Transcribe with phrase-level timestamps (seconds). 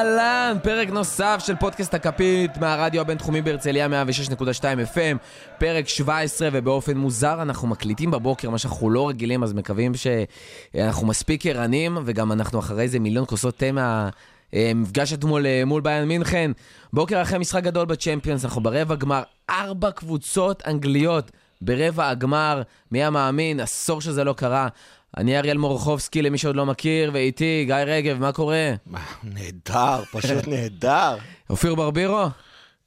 [0.00, 4.62] אהלן, פרק נוסף של פודקאסט הכפית מהרדיו הבינתחומי בהרצליה 106.2
[4.94, 5.16] FM,
[5.58, 11.46] פרק 17, ובאופן מוזר אנחנו מקליטים בבוקר, מה שאנחנו לא רגילים, אז מקווים שאנחנו מספיק
[11.46, 16.50] ערנים, וגם אנחנו אחרי זה מיליון כוסות תה מהמפגש אתמול אה, מול ביין מינכן.
[16.92, 23.60] בוקר אחרי משחק גדול בצ'מפיונס, אנחנו ברבע גמר, ארבע קבוצות אנגליות ברבע הגמר, מי המאמין,
[23.60, 24.68] עשור שזה לא קרה.
[25.16, 28.72] אני אריאל מורחובסקי, למי שעוד לא מכיר, ואיתי גיא רגב, מה קורה?
[28.86, 31.16] מה, נהדר, פשוט נהדר.
[31.50, 32.26] אופיר ברבירו?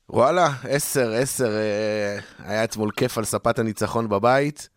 [0.09, 4.69] וואלה, עשר, עשר, אה, היה אתמול כיף על ספת הניצחון בבית.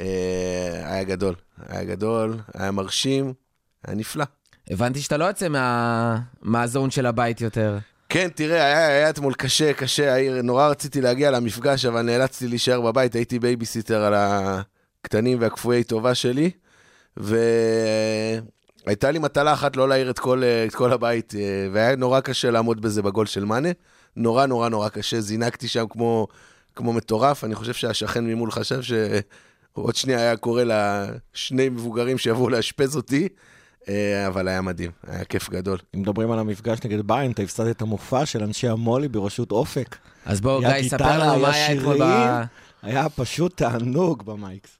[0.00, 1.34] אה, היה גדול,
[1.68, 3.32] היה גדול, היה מרשים,
[3.84, 4.24] היה נפלא.
[4.70, 6.18] הבנתי שאתה לא יוצא מה...
[6.42, 7.78] מה zone של הבית יותר.
[8.08, 12.80] כן, תראה, היה, היה אתמול קשה, קשה, העיר, נורא רציתי להגיע למפגש, אבל נאלצתי להישאר
[12.80, 16.50] בבית, הייתי בייביסיטר על הקטנים והכפויי טובה שלי,
[17.16, 22.50] והייתה לי מטלה אחת לא להעיר את כל, את כל הבית, אה, והיה נורא קשה
[22.50, 23.68] לעמוד בזה בגול של מאנה,
[24.16, 26.26] נורא נורא נורא קשה, זינקתי שם כמו,
[26.76, 32.96] כמו מטורף, אני חושב שהשכן ממול חשב שעוד שנייה היה קורא לשני מבוגרים שיבואו לאשפז
[32.96, 33.28] אותי,
[33.88, 35.78] אה, אבל היה מדהים, היה כיף גדול.
[35.94, 39.96] אם מדברים על המפגש נגד ביין, אתה הפסדת את המופע של אנשי המו"לי בראשות אופק.
[40.26, 42.42] אז בוא, היה גיא, ספר לנו מה היה אתמול ב...
[42.82, 44.79] היה פשוט תענוג במייקס.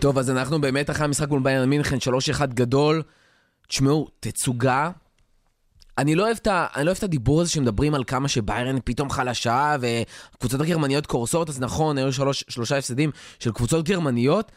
[0.00, 1.96] טוב, אז אנחנו באמת אחרי המשחק מול ביירן מינכן,
[2.40, 3.02] 3-1 גדול.
[3.68, 4.90] תשמעו, תצוגה.
[5.98, 6.28] אני לא.
[6.76, 11.48] אני לא אוהב את הדיבור הזה שמדברים על כמה שביירן פתאום חלשה והקבוצות הגרמניות קורסות,
[11.48, 14.52] אז נכון, היו שלוש, שלושה הפסדים של קבוצות גרמניות,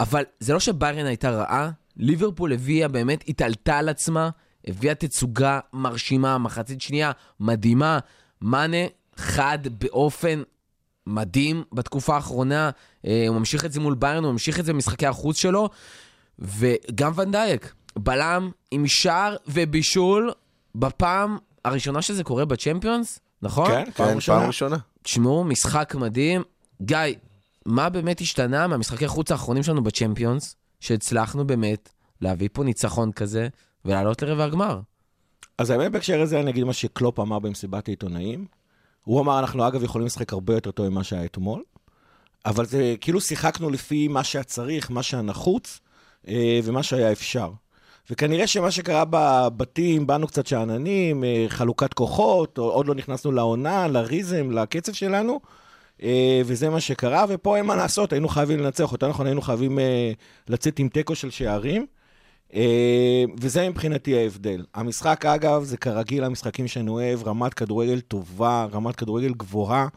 [0.00, 4.30] אבל זה לא שביירן הייתה רעה, ליברפול הביאה באמת, התעלתה על עצמה,
[4.66, 7.98] הביאה תצוגה מרשימה, מחצית שנייה מדהימה.
[8.42, 8.86] מאנה
[9.16, 10.42] חד באופן
[11.06, 12.70] מדהים בתקופה האחרונה,
[13.06, 15.68] אה, הוא ממשיך את זה מול ביירן, הוא ממשיך את זה במשחקי החוץ שלו,
[16.38, 20.32] וגם ונדייק, בלם עם שער ובישול
[20.74, 23.70] בפעם הראשונה שזה קורה בצ'מפיונס, נכון?
[23.70, 24.38] כן, פעם כן, ראשונה.
[24.38, 24.76] פעם ראשונה.
[25.02, 26.42] תשמעו, משחק מדהים.
[26.82, 26.98] גיא,
[27.66, 31.88] מה באמת השתנה מהמשחקי חוץ האחרונים שלנו בצ'מפיונס, שהצלחנו באמת
[32.20, 33.48] להביא פה ניצחון כזה
[33.84, 34.80] ולעלות לרבע הגמר?
[35.58, 38.46] אז האמת בהקשר הזה אני אגיד מה שקלופ אמר במסיבת העיתונאים.
[39.06, 41.62] הוא אמר, אנחנו אגב יכולים לשחק הרבה יותר טוב ממה שהיה אתמול,
[42.46, 45.80] אבל זה כאילו שיחקנו לפי מה שהיה צריך, מה שהיה נחוץ
[46.28, 47.50] אה, ומה שהיה אפשר.
[48.10, 54.50] וכנראה שמה שקרה בבתים, באנו קצת שאננים, אה, חלוקת כוחות, עוד לא נכנסנו לעונה, לריזם,
[54.50, 55.40] לקצב שלנו,
[56.02, 59.78] אה, וזה מה שקרה, ופה אין מה לעשות, היינו חייבים לנצח, יותר נכון, היינו חייבים
[60.48, 61.86] לצאת עם תיקו של שערים.
[62.54, 64.64] אה, וזה מבחינתי ההבדל.
[64.74, 69.88] המשחק, אגב, זה כרגיל המשחקים שאני אוהב, רמת כדורגל טובה, רמת כדורגל גבוהה.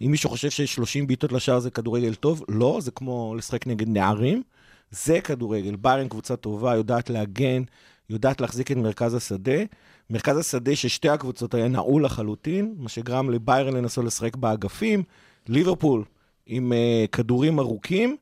[0.00, 4.42] אם מישהו חושב ש-30 בעיטות לשער זה כדורגל טוב, לא, זה כמו לשחק נגד נערים.
[4.90, 5.76] זה כדורגל.
[5.76, 7.62] ביירן קבוצה טובה, יודעת להגן,
[8.10, 9.62] יודעת להחזיק את מרכז השדה.
[10.10, 15.02] מרכז השדה ששתי הקבוצות היה נעול לחלוטין, מה שגרם לביירן לנסות לשחק באגפים.
[15.48, 16.04] ליברפול
[16.46, 18.16] עם uh, כדורים ארוכים.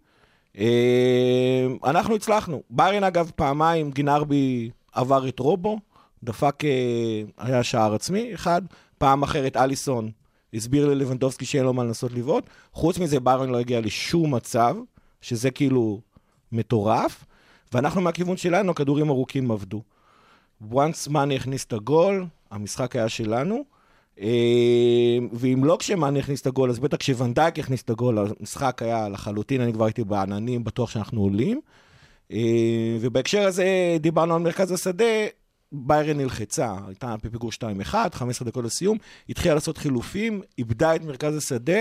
[0.57, 0.61] Uh,
[1.85, 2.63] אנחנו הצלחנו.
[2.71, 5.79] ביירן, אגב, פעמיים גינרבי עבר את רובו,
[6.23, 6.67] דפק, uh,
[7.39, 8.63] היה שער עצמי, אחד.
[8.99, 10.11] פעם אחרת אליסון
[10.55, 12.45] הסביר ללבנדובסקי שאין לו מה לנסות לבעוט.
[12.73, 14.77] חוץ מזה, ביירן לא הגיע לשום מצב,
[15.21, 16.01] שזה כאילו
[16.53, 17.25] מטורף.
[17.73, 19.83] ואנחנו מהכיוון שלנו, הכדורים ארוכים עבדו.
[20.73, 23.65] once מאני הכניס את הגול, המשחק היה שלנו.
[24.21, 29.09] אה, ואם לא כשמאני הכניס את הגול, אז בטח כשוונדייק הכניס את הגול, המשחק היה
[29.09, 31.61] לחלוטין, אני כבר הייתי בעננים, בטוח שאנחנו עולים.
[32.33, 35.05] אה, ובהקשר הזה דיברנו על מרכז השדה,
[35.73, 38.99] ביירן נלחצה, הייתה בפיגור 2-1, 15 דקות לסיום,
[39.29, 41.81] התחילה לעשות חילופים, איבדה את מרכז השדה,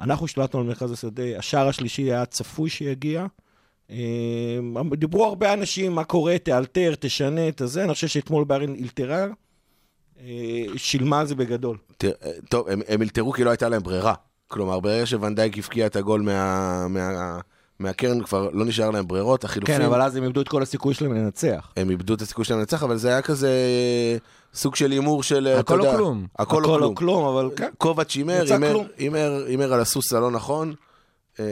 [0.00, 3.26] אנחנו השתלטנו על מרכז השדה, השער השלישי היה צפוי שיגיע.
[3.90, 3.96] אה,
[4.92, 9.26] דיברו הרבה אנשים, מה קורה, תאלתר, תשנה את הזה, אני חושב שאתמול ביירן אלתרה, אה,
[10.76, 11.76] שילמה על זה בגדול.
[12.48, 14.14] טוב, הם, הם אלתרו כי לא הייתה להם ברירה.
[14.48, 17.38] כלומר, ברגע שוונדייק הבקיע את הגול מה, מה,
[17.78, 19.76] מהקרן כבר לא נשאר להם ברירות, החילופים...
[19.76, 21.72] כן, אבל אז הם איבדו את כל הסיכוי שלהם לנצח.
[21.76, 23.50] הם איבדו את הסיכוי שלהם לנצח, אבל זה היה כזה
[24.54, 25.48] סוג של הימור של...
[25.48, 26.26] אתה הכל יודע, כלום.
[26.38, 27.24] הכל הכל כלום.
[27.24, 27.70] אבל כן.
[27.78, 30.74] קובץ' הימר, הימר- על הסוס הלא נכון,
[31.40, 31.44] אה,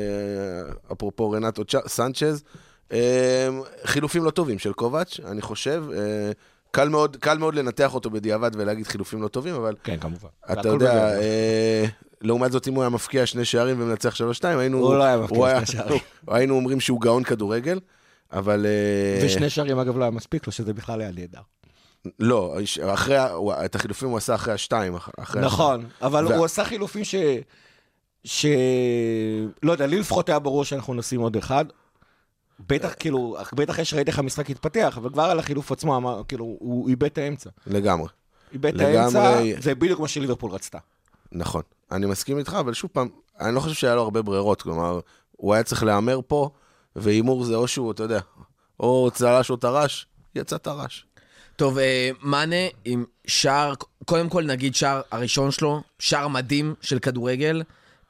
[0.92, 2.42] אפרופו רנטו סנצ'ז.
[2.92, 3.48] אה,
[3.84, 5.84] חילופים לא טובים של קובץ', אני חושב.
[6.74, 10.28] קל מאוד, קל מאוד לנתח אותו בדיעבד ולהגיד חילופים לא טובים, אבל כן, כמובן.
[10.52, 11.18] אתה יודע.
[11.20, 11.84] אה,
[12.20, 14.78] לעומת זאת, אם הוא היה מפקיע שני שערים ומנצח שלוש שתיים, היינו...
[14.78, 15.98] הוא לא היה מפקיע שני שערים.
[16.28, 17.80] היינו אומרים שהוא גאון כדורגל,
[18.32, 18.66] אבל...
[18.66, 21.40] אה, ושני שערים, אגב, לא היה מספיק לו, שזה בכלל היה נהדר.
[22.18, 22.56] לא,
[22.94, 23.16] אחרי,
[23.64, 24.94] את החילופים הוא עשה אחרי השתיים.
[24.94, 27.14] אח- אחרי נכון, אבל וה- הוא עשה חילופים ש...
[28.24, 28.46] ש...
[29.62, 31.64] לא יודע, לי לפחות היה ברור שאנחנו נשים עוד אחד.
[32.68, 36.44] בטח, כאילו, בטח יש ראיתי איך המשחק התפתח, אבל כבר על החילוף עצמו, אמר, כאילו,
[36.44, 37.50] הוא איבד את האמצע.
[37.66, 38.08] לגמרי.
[38.52, 38.96] איבד את לגמרי.
[38.98, 40.78] האמצע, זה בדיוק מה שליברפול רצתה.
[41.32, 41.62] נכון,
[41.92, 43.08] אני מסכים איתך, אבל שוב פעם,
[43.40, 45.00] אני לא חושב שהיה לו הרבה ברירות, כלומר,
[45.32, 46.50] הוא היה צריך להמר פה,
[46.96, 48.20] והימור זה או שהוא, אתה יודע,
[48.80, 51.04] או צל"ש או טר"ש, יצא טר"ש.
[51.56, 53.72] טוב, אה, מאנה עם שער,
[54.04, 57.62] קודם כל נגיד שער הראשון שלו, שער מדהים של כדורגל.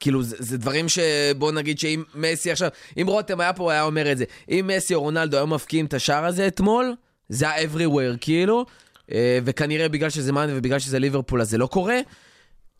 [0.03, 2.69] כאילו, זה, זה דברים שבוא נגיד שאם מסי עכשיו,
[3.01, 4.25] אם רותם היה פה, הוא היה אומר את זה.
[4.51, 6.95] אם מסי או רונלדו היו מפקיעים את השער הזה אתמול,
[7.29, 8.65] זה היה everywhere, כאילו.
[9.13, 11.99] אה, וכנראה בגלל שזה מאנה ובגלל שזה ליברפול, אז זה לא קורה.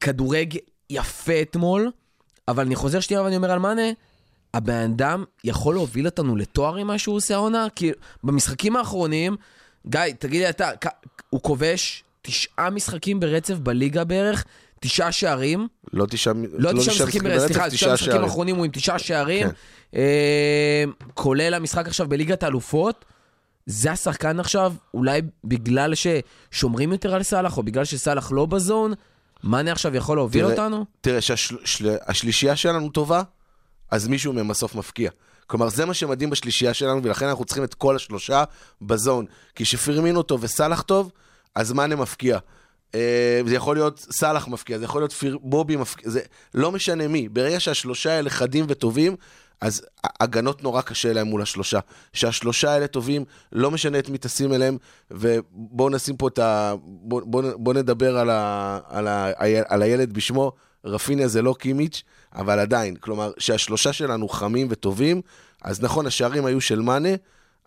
[0.01, 0.59] כדורגל
[0.91, 1.91] יפה אתמול,
[2.49, 3.83] אבל אני חוזר שנייה ואני אומר על מאנה,
[4.55, 7.67] הבן אדם יכול להוביל אותנו לתואר עם מה שהוא עושה העונה?
[7.75, 7.93] כי
[8.25, 9.37] במשחקים האחרונים,
[9.87, 10.71] גיא, תגיד לי אתה,
[11.31, 14.45] הוא כובש תשעה משחקים ברצף בליגה בערך,
[14.83, 18.25] תשעה שערים, לא תשעה לא תשעה משחקים ברצף, סליחה, תשעה משחקים שערים.
[18.25, 19.55] האחרונים הוא עם תשעה שערים, כן.
[19.97, 20.85] אה,
[21.15, 23.05] כולל המשחק עכשיו בליגת האלופות.
[23.67, 28.93] זה השחקן עכשיו, אולי בגלל ששומרים יותר על סאלח, או בגלל שסאלח לא בזון,
[29.45, 30.85] מאנה עכשיו יכול להוביל תראה, אותנו?
[31.01, 33.23] תראה, שהשלישייה שלנו טובה,
[33.91, 35.11] אז מישהו מהם בסוף מפקיע.
[35.47, 38.45] כלומר, זה מה שמדהים בשלישייה שלנו, ולכן אנחנו צריכים את כל השלושה
[38.83, 39.27] בזון.
[39.55, 41.13] כי כשפירמינו טוב וסאלח טוב,
[41.55, 42.39] אז מאנה מפקיע.
[42.95, 46.21] אה, זה יכול להיות סאלח מפקיע, זה יכול להיות פיר, בובי מפקיע, זה
[46.55, 47.29] לא משנה מי.
[47.29, 49.17] ברגע שהשלושה האלה חדים וטובים,
[49.61, 49.87] אז
[50.21, 51.79] הגנות נורא קשה להם מול השלושה.
[52.13, 54.77] שהשלושה האלה טובים, לא משנה את מי תשים אליהם,
[55.11, 56.75] ובואו נשים פה את ה...
[56.83, 59.31] בואו בוא, בוא נדבר על, ה, על, ה,
[59.69, 60.53] על הילד בשמו.
[60.85, 62.03] רפיניה זה לא קימיץ',
[62.35, 65.21] אבל עדיין, כלומר, שהשלושה שלנו חמים וטובים,
[65.63, 67.09] אז נכון, השערים היו של מאנה,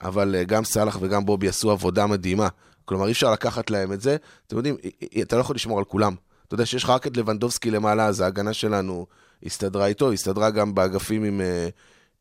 [0.02, 2.48] אבל אה, גם סאלח וגם בובי עשו עבודה מדהימה.
[2.86, 4.16] כלומר, אי אפשר לקחת להם את זה.
[4.48, 4.76] אתם יודעים,
[5.22, 6.16] אתה לא יכול לשמור על כולם.
[6.48, 9.06] אתה יודע שיש לך רק את לבנדובסקי למעלה, אז ההגנה שלנו
[9.46, 11.42] הסתדרה איתו, הסתדרה גם באגפים עם...
[11.42, 11.68] אה,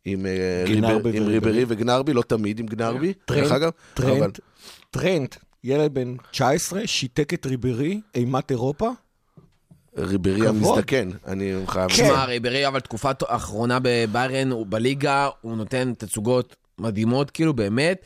[0.04, 1.26] עם, אה, ריבר- עם.
[1.26, 3.70] ריברי וגנרבי, לא תמיד עם גנרבי, דרך אגב.
[3.96, 4.38] אבל- טרנט,
[4.90, 8.90] טרנט, ילד בן 19, שיתק את ריברי, אימת אירופה.
[9.98, 10.48] ריברי.
[10.48, 11.90] המזדקן, אני חייב...
[11.90, 11.94] כן.
[11.96, 18.04] שמע, ריברי, אבל תקופה האחרונה בביירן, הוא בליגה, הוא נותן תצוגות מדהימות, כאילו, באמת.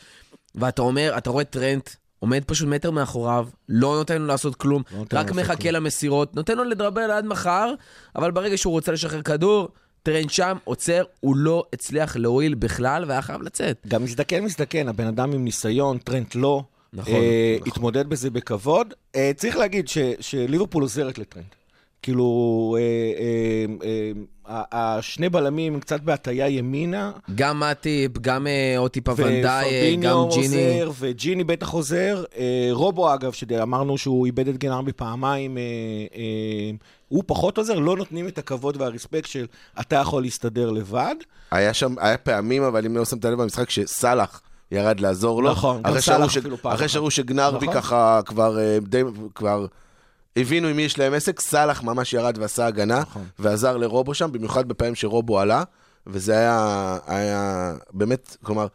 [0.55, 4.83] ואתה אומר, אתה רואה טרנט, עומד פשוט מטר מאחוריו, לא נותן לו לעשות כלום,
[5.13, 5.75] לא רק מחכה כלום.
[5.75, 7.75] למסירות, נותן לו לדרבל עד מחר,
[8.17, 9.69] אבל ברגע שהוא רוצה לשחרר כדור,
[10.03, 13.77] טרנט שם, עוצר, הוא לא הצליח להועיל בכלל, והיה חייב לצאת.
[13.89, 16.63] גם מזדקן מזדקן, הבן אדם עם ניסיון, טרנט לא.
[16.93, 17.69] נכון, אה, נכון.
[17.69, 18.95] התמודד בזה בכבוד.
[19.17, 21.55] אה, צריך להגיד ש- שליברפול עוזרת לטרנט.
[22.03, 22.83] כאילו, אה,
[23.21, 24.13] אה, אה,
[24.49, 30.81] השני בלמים קצת בהטייה ימינה, גם מאטיפ, גם אה, אוטיפה ונדאי, ופרביניו גם ג'יני.
[30.81, 32.25] עוזר, וג'יני בטח עוזר.
[32.39, 35.63] אה, רובו, אגב, שאמרנו שהוא איבד את גנרבי פעמיים, אה,
[36.17, 36.71] אה,
[37.09, 39.47] הוא פחות עוזר, לא נותנים את הכבוד והרספקט של
[39.81, 41.15] אתה יכול להסתדר לבד.
[41.51, 44.41] היה שם, היה פעמים, אבל אם לא שמת לב במשחק, שסאלח
[44.73, 45.51] ירד לעזור לו.
[45.51, 46.93] נכון, גם אחרי סאלח שראו ש- אפילו פעם אחרי אחת.
[46.93, 47.81] שראו שגנרבי נכון.
[47.81, 49.03] ככה כבר די,
[49.35, 49.67] כבר
[50.37, 53.25] הבינו עם מי יש להם עסק, סאלח ממש ירד ועשה הגנה, נכון.
[53.39, 55.63] ועזר לרובו שם, במיוחד בפעמים שרובו עלה,
[56.07, 58.67] וזה היה, היה באמת, כלומר,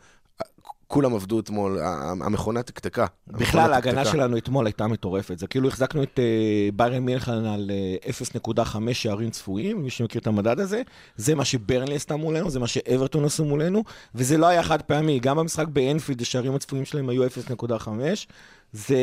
[0.94, 1.80] כולם עבדו אתמול,
[2.22, 3.06] המכונה תקתקה.
[3.28, 4.06] בכלל, ההגנה.
[4.06, 5.40] שלנו אתמול הייתה מטורפת.
[5.40, 10.28] זה כאילו החזקנו את אה, ביירן מינכן על אה, 0.5 שערים צפויים, מי שמכיר את
[10.28, 10.82] המדד הזה.
[11.16, 13.84] זה מה שברנלי עשתה מולנו, זה מה שאברטון עשו מולנו,
[14.16, 15.20] וזה לא היה חד פעמי.
[15.20, 17.88] גם במשחק באנפילד, השערים הצפויים שלהם היו 0.5.
[18.74, 18.98] זה,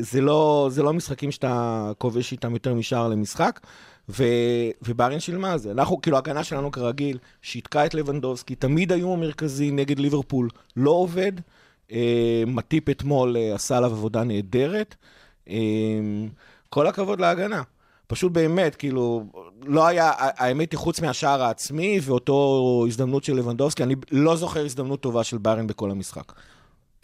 [0.00, 3.60] זה, לא, זה לא משחקים שאתה כובש איתם יותר משער למשחק.
[4.08, 4.24] ו,
[4.82, 5.70] וביירן שילמה על זה.
[5.70, 11.32] אנחנו, כאילו, ההגנה שלנו כרגיל, שיתקה את לבנדובסקי, תמיד היו המרכזי נגד ליברפול, לא עובד.
[11.92, 14.94] אה, מטיפ אתמול אה, עשה עליו עבודה נהדרת.
[15.48, 15.56] אה,
[16.68, 17.62] כל הכבוד להגנה.
[18.06, 19.24] פשוט באמת, כאילו,
[19.64, 25.00] לא היה, האמת היא, חוץ מהשער העצמי ואותו הזדמנות של לבנדובסקי, אני לא זוכר הזדמנות
[25.00, 26.32] טובה של ביירן בכל המשחק.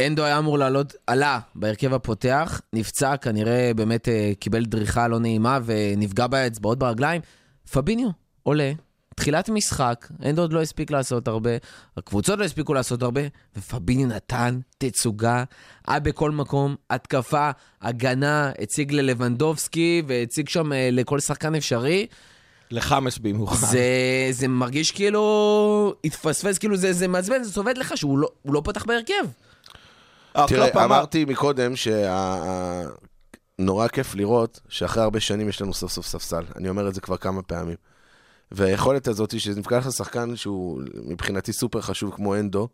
[0.00, 5.58] אנדו היה אמור לעלות, עלה בהרכב הפותח, נפצע, כנראה באמת אה, קיבל דריכה לא נעימה
[5.64, 7.20] ונפגע באצבעות ברגליים.
[7.72, 8.08] פביניו
[8.42, 8.72] עולה,
[9.16, 11.50] תחילת משחק, אנדו עוד לא הספיק לעשות הרבה,
[11.96, 13.20] הקבוצות לא הספיקו לעשות הרבה,
[13.56, 15.44] ופביניו נתן תצוגה,
[15.88, 17.50] היה בכל מקום, התקפה,
[17.82, 22.06] הגנה, הציג ללבנדובסקי, והציג שם אה, לכל שחקן אפשרי.
[22.70, 23.66] לחמאס במיוחד.
[23.66, 23.84] זה,
[24.30, 28.84] זה מרגיש כאילו, התפספס, כאילו זה, זה מעצבן, זה עובד לך שהוא לא, לא פתח
[28.84, 29.24] בהרכב.
[30.36, 31.72] אה, תראה, אמר- אמרתי מקודם
[33.58, 36.44] שנורא כיף לראות שאחרי הרבה שנים יש לנו סוף סוף ספסל.
[36.56, 37.76] אני אומר את זה כבר כמה פעמים.
[38.52, 42.68] והיכולת הזאת, שנפגע לך שחקן שהוא מבחינתי סופר חשוב כמו אנדו,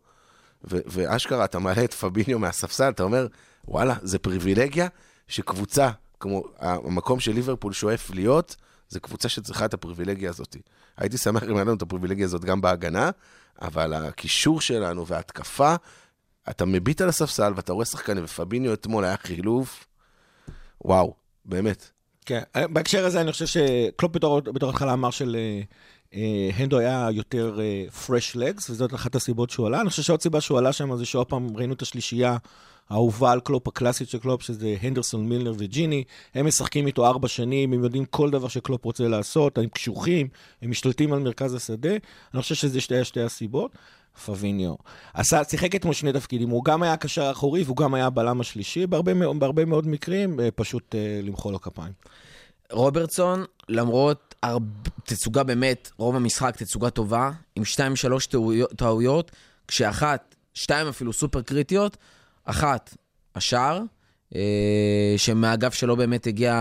[0.71, 3.27] ו- ואשכרה, אתה מעלה את פביניו מהספסל, אתה אומר,
[3.67, 4.87] וואלה, זה פריבילגיה
[5.27, 5.89] שקבוצה,
[6.19, 8.55] כמו המקום של ליברפול שואף להיות,
[8.89, 10.55] זה קבוצה שצריכה את הפריבילגיה הזאת.
[10.97, 13.09] הייתי שמח אם היה לנו את הפריבילגיה הזאת גם בהגנה,
[13.61, 15.75] אבל הקישור שלנו וההתקפה,
[16.49, 19.87] אתה מביט על הספסל ואתה רואה שחקנים, ופביניו אתמול היה חילוף,
[20.85, 21.13] וואו,
[21.45, 21.89] באמת.
[22.25, 25.61] כן, בהקשר הזה אני חושב שקלופ בתור, בתור התחלה אמר של אה,
[26.13, 29.81] אה, הנדו היה יותר אה, fresh legs, וזאת אחת הסיבות שהוא עלה.
[29.81, 32.37] אני חושב שעוד סיבה שהוא עלה שם זה שעוד פעם ראינו את השלישייה
[32.89, 36.03] האהובה על קלופ, הקלאסית של קלופ, שזה הנדרסון, מילנר וג'יני.
[36.35, 40.27] הם משחקים איתו ארבע שנים, הם יודעים כל דבר שקלופ רוצה לעשות, הם קשוחים,
[40.61, 41.95] הם משתלטים על מרכז השדה.
[42.33, 43.71] אני חושב שזה שתי, שתי הסיבות.
[44.25, 44.75] פביניו.
[45.13, 48.87] עשה, שיחק אתמול שני תפקידים, הוא גם היה הקשר האחורי והוא גם היה הבלם השלישי,
[48.87, 51.93] בהרבה, בהרבה מאוד מקרים, אה, פשוט אה, למחוא לו כפיים.
[52.71, 54.63] רוברטסון, למרות הרב...
[55.05, 59.31] תצוגה באמת, רוב המשחק תצוגה טובה, עם שתיים שלוש טעויות, טעויות,
[59.67, 61.97] כשאחת, שתיים אפילו סופר קריטיות,
[62.45, 62.95] אחת,
[63.35, 63.81] השער,
[64.35, 66.53] אה, שמהאגף שלו באמת הגיע.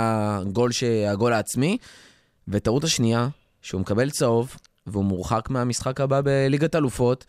[1.08, 1.78] הגול העצמי,
[2.48, 3.28] וטעות השנייה,
[3.62, 4.56] שהוא מקבל צהוב,
[4.92, 7.24] והוא מורחק מהמשחק הבא בליגת אלופות.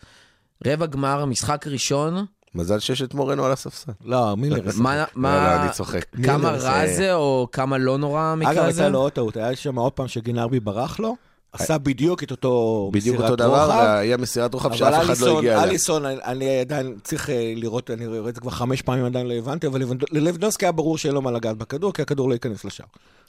[0.66, 3.92] רבע גמר, משחק ראשון, מזל שיש את מורנו על הספסל.
[4.04, 4.62] לא, מילר.
[4.76, 6.04] מה, לא, מה, לא, אני צוחק.
[6.24, 8.82] כמה רע זה- או כמה לא נורא המקרה אגב, הזה?
[8.82, 11.16] הייתה לו עוד טעות, היה שם עוד פעם שגינרבי ברח לו,
[11.52, 15.02] עשה בדיוק את אותו בדיוק מסירת אותו דבר, רוחב, היה מסירת רוחב אבל שאף אחד
[15.04, 15.64] לא אליסון, הגיע אליה.
[15.64, 19.34] אליסון, אני- עדיין צריך אה, לראות, אני רואה את זה כבר חמש פעמים, עדיין לא
[19.34, 19.80] הבנתי, אבל
[20.10, 22.86] ללבנדובסקי היה ברור שאין לו מה לגעת בכדור, כי הכדור לא ייכנס לשער.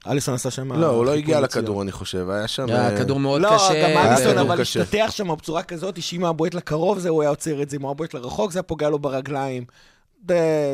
[0.08, 0.74] אליסון עשה שם...
[0.74, 1.40] לא, הוא לא הגיע.
[1.40, 2.66] לכדור, אני חושב, היה שם...
[2.70, 3.84] היה אה, כדור מאוד לא, קשה.
[3.84, 4.82] גם אליסון, אבל קשה.
[4.82, 7.86] השתטח שם בצורה כזאת, שאם היה בועט לקרוב זה, הוא היה עוצר את זה, אם
[7.86, 9.66] היה בועט לרחוק זה היה פוגע לו ברגליים.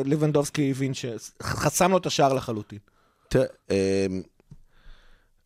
[0.04, 2.78] לבנדובסקי הבין שחסם לו את השער לחלוטין.
[3.28, 4.06] תראה, אה,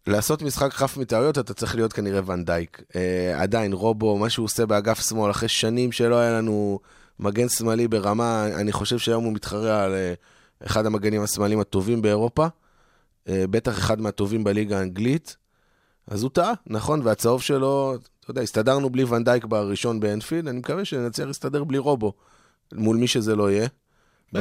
[0.07, 2.83] לעשות משחק חף מטעויות, אתה צריך להיות כנראה ונדייק.
[2.97, 6.81] אה, עדיין, רובו, מה שהוא עושה באגף שמאל, אחרי שנים שלא היה לנו
[7.19, 10.15] מגן שמאלי ברמה, אני חושב שהיום הוא מתחרה על אה,
[10.67, 12.47] אחד המגנים השמאליים הטובים באירופה,
[13.29, 15.37] אה, בטח אחד מהטובים בליגה האנגלית.
[16.07, 20.85] אז הוא טעה, נכון, והצהוב שלו, אתה יודע, הסתדרנו בלי ונדייק בראשון באנפילד, אני מקווה
[20.85, 22.13] שנצליח להסתדר בלי רובו,
[22.73, 23.69] מול מי שזה לא יהיה.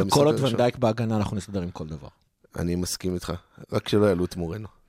[0.09, 0.35] כל עוד.
[0.43, 2.07] ונדייק בהגנה, אנחנו נסתדר עם כל דבר.
[2.55, 3.33] אני מסכים איתך,
[3.71, 4.82] רק שלא יעלו את מורנו.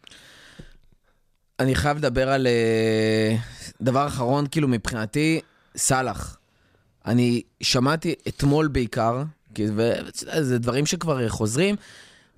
[1.61, 3.37] אני חייב לדבר על אה,
[3.81, 5.41] דבר אחרון, כאילו מבחינתי,
[5.77, 6.37] סאלח.
[7.07, 9.23] אני שמעתי אתמול בעיקר,
[9.55, 11.77] כי- ואתה יודע, זה דברים שכבר חוזרים,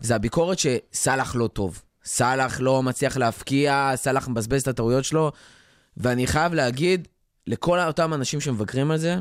[0.00, 1.82] זה הביקורת שסאלח לא טוב.
[2.04, 5.32] סאלח לא מצליח להפקיע, סאלח מבזבז את הטעויות שלו,
[5.96, 7.08] ואני חייב להגיד
[7.46, 9.16] לכל אותם אנשים שמבקרים על זה,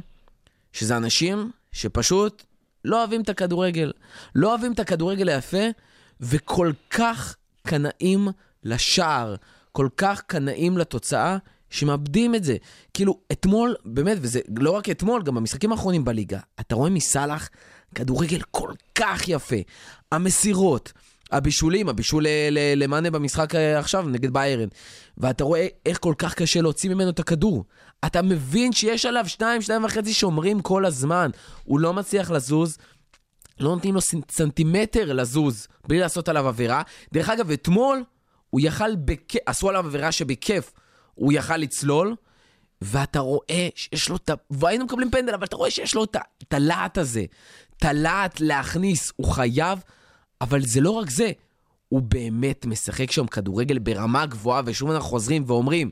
[0.73, 2.43] שזה אנשים שפשוט
[2.85, 3.91] לא אוהבים את הכדורגל.
[4.35, 5.63] לא אוהבים את הכדורגל היפה,
[6.21, 7.35] וכל כך
[7.67, 8.27] קנאים
[8.63, 9.35] לשער,
[9.75, 11.37] כל כך קנאים לתוצאה,
[11.69, 12.55] שמאבדים את זה.
[12.93, 17.49] כאילו, אתמול, באמת, וזה לא רק אתמול, גם במשחקים האחרונים בליגה, אתה רואה מסאלח
[17.95, 19.55] כדורגל כל כך יפה.
[20.11, 20.93] המסירות,
[21.31, 22.25] הבישולים, הבישול
[22.75, 24.67] למאנה במשחק אה, עכשיו נגד ביירן,
[25.17, 27.65] ואתה רואה איך כל כך קשה להוציא ממנו את הכדור.
[28.05, 31.29] אתה מבין שיש עליו שניים, שניים וחצי שומרים כל הזמן.
[31.63, 32.77] הוא לא מצליח לזוז.
[33.59, 36.81] לא נותנים לו סנ- סנטימטר לזוז בלי לעשות עליו עבירה.
[37.13, 38.03] דרך אגב, אתמול
[38.49, 39.35] הוא יכל, בכ...
[39.45, 40.71] עשו עליו עבירה שבכיף
[41.13, 42.15] הוא יכל לצלול,
[42.81, 44.33] ואתה רואה שיש לו את ה...
[44.49, 47.25] והיינו מקבלים פנדל, אבל אתה רואה שיש לו את הלהט הזה.
[47.77, 49.79] את הלהט להכניס, הוא חייב,
[50.41, 51.31] אבל זה לא רק זה,
[51.89, 55.89] הוא באמת משחק שם כדורגל ברמה גבוהה, ושוב אנחנו חוזרים ואומרים,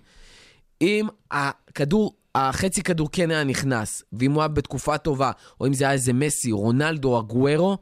[0.82, 5.32] אם הכדור, החצי כדור כן היה נכנס, ואם הוא היה בתקופה טובה,
[5.62, 7.78] או אם זה היה איזה מסי, רונלדו, אגוארו,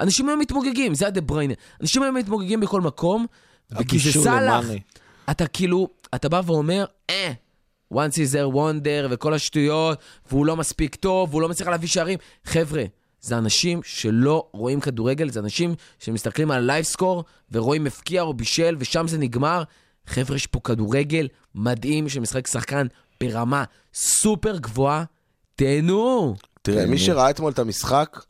[0.00, 1.54] אנשים היו מתמוגגים, זה היה דה בריינה.
[1.80, 3.26] אנשים היו מתמוגגים בכל מקום,
[3.78, 4.64] וכי זה סאלח.
[5.30, 7.32] אתה כאילו, אתה בא ואומר, אה,
[7.94, 9.98] once is there wonder וכל השטויות,
[10.30, 12.18] והוא לא מספיק טוב, והוא לא מצליח להביא שערים.
[12.44, 12.84] חבר'ה,
[13.20, 18.34] זה אנשים שלא רואים כדורגל, זה אנשים שמסתכלים על ה live score ורואים מפקיע או
[18.34, 19.62] בישל, ושם זה נגמר.
[20.06, 22.86] חבר'ה, יש פה כדורגל מדהים שמשחק שחקן
[23.20, 23.64] ברמה
[23.94, 25.04] סופר גבוהה.
[25.56, 26.34] תהנו.
[26.62, 28.20] תראה, מי שראה אתמול את המשחק,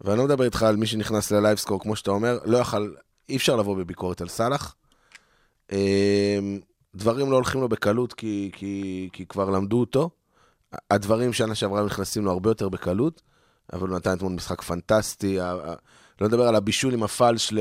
[0.00, 2.88] ואני לא מדבר איתך על מי שנכנס ללייבסקור, כמו שאתה אומר, לא יכל,
[3.28, 4.74] אי אפשר לבוא בביקורת על סאלח.
[5.72, 5.78] אמ,
[6.94, 10.10] דברים לא הולכים לו בקלות כי, כי, כי כבר למדו אותו.
[10.90, 13.22] הדברים שנה שעברה נכנסים לו הרבה יותר בקלות,
[13.72, 15.38] אבל הוא נתן אתמול משחק פנטסטי.
[16.20, 17.58] לא נדבר על הבישול עם הפלש, ל...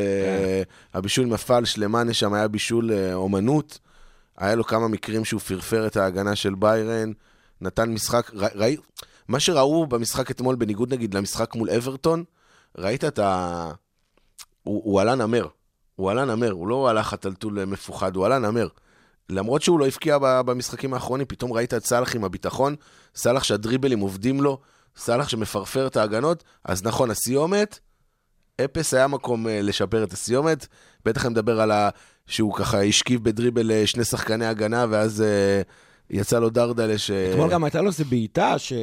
[0.93, 3.79] הבישול עם הפלש למאנה שם היה בישול אה, אומנות.
[4.37, 7.11] היה לו כמה מקרים שהוא פרפר את ההגנה של ביירן,
[7.61, 8.45] נתן משחק, ר...
[8.55, 8.77] ראי...
[9.27, 12.23] מה שראו במשחק אתמול, בניגוד נגיד למשחק מול אברטון,
[12.77, 13.71] ראית את ה...
[14.65, 15.47] הוא, הוא עלה נמר.
[15.95, 18.67] הוא עלה נמר, הוא לא חתלתול אה, מפוחד, הוא עלה נמר.
[19.29, 22.75] למרות שהוא לא הבקיע במשחקים האחרונים, פתאום ראית את סאלח עם הביטחון,
[23.15, 24.59] סאלח שהדריבלים עובדים לו,
[24.97, 27.79] סאלח שמפרפר את ההגנות, אז נכון, הסיומת,
[28.65, 30.67] אפס היה מקום אה, לשפר את הסיומת.
[31.05, 31.89] בטח אני מדבר על ה...
[32.27, 35.61] שהוא ככה השכיב בדריבל אה, שני שחקני הגנה, ואז אה,
[36.09, 37.11] יצא לו דרדלה ש...
[37.11, 38.73] אתמול גם הייתה לו איזה בעיטה ש...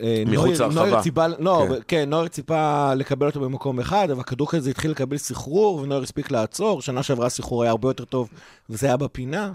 [0.00, 1.28] אה, מחוץ להרחבה.
[1.38, 1.74] לא, כן.
[1.88, 2.10] כן.
[2.10, 6.82] נויר ציפה לקבל אותו במקום אחד, אבל הכדור כזה התחיל לקבל סחרור, ונויר הספיק לעצור.
[6.82, 8.28] שנה שעברה הסחרור היה הרבה יותר טוב,
[8.70, 9.52] וזה היה בפינה.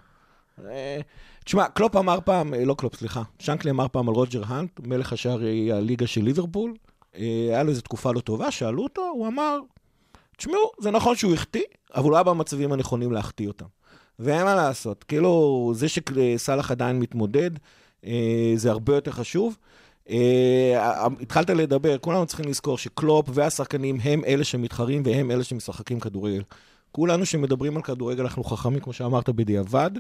[0.66, 1.00] אה,
[1.46, 5.14] תשמע, קלופ אמר פעם, אה, לא קלופ, סליחה, שנקלי אמר פעם על רוג'ר האנט, מלך
[5.14, 6.74] שערי הליגה של ליברפול.
[7.14, 9.60] היה לו איזו תקופה לא טובה, שאלו אותו, הוא אמר,
[10.38, 11.64] תשמעו, זה נכון שהוא החטיא,
[11.96, 13.66] אבל הוא היה במצבים הנכונים להחטיא אותם.
[14.20, 17.52] ואין מה לעשות, כאילו, זה שסאלח עדיין מתמודד,
[18.56, 19.58] זה הרבה יותר חשוב.
[20.10, 26.42] אה, התחלת לדבר, כולנו צריכים לזכור שקלופ והשחקנים הם אלה שמתחרים והם אלה שמשחקים כדורגל.
[26.92, 29.92] כולנו שמדברים על כדורגל, אנחנו חכמים, כמו שאמרת, בדיעבד,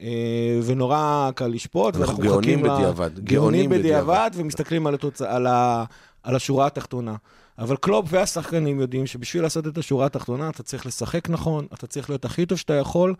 [0.00, 1.96] אה, ונורא קל לשפוט.
[1.96, 4.30] אנחנו גאונים בדיעבד, גאונים גאונים בדיעבד, בדיעבד.
[4.34, 5.22] ומסתכלים על, התוצ...
[5.22, 5.84] על, ה...
[6.22, 7.16] על השורה התחתונה.
[7.58, 12.10] אבל קלופ והשחקנים יודעים שבשביל לעשות את השורה התחתונה, אתה צריך לשחק נכון, אתה צריך
[12.10, 13.14] להיות הכי טוב שאתה יכול,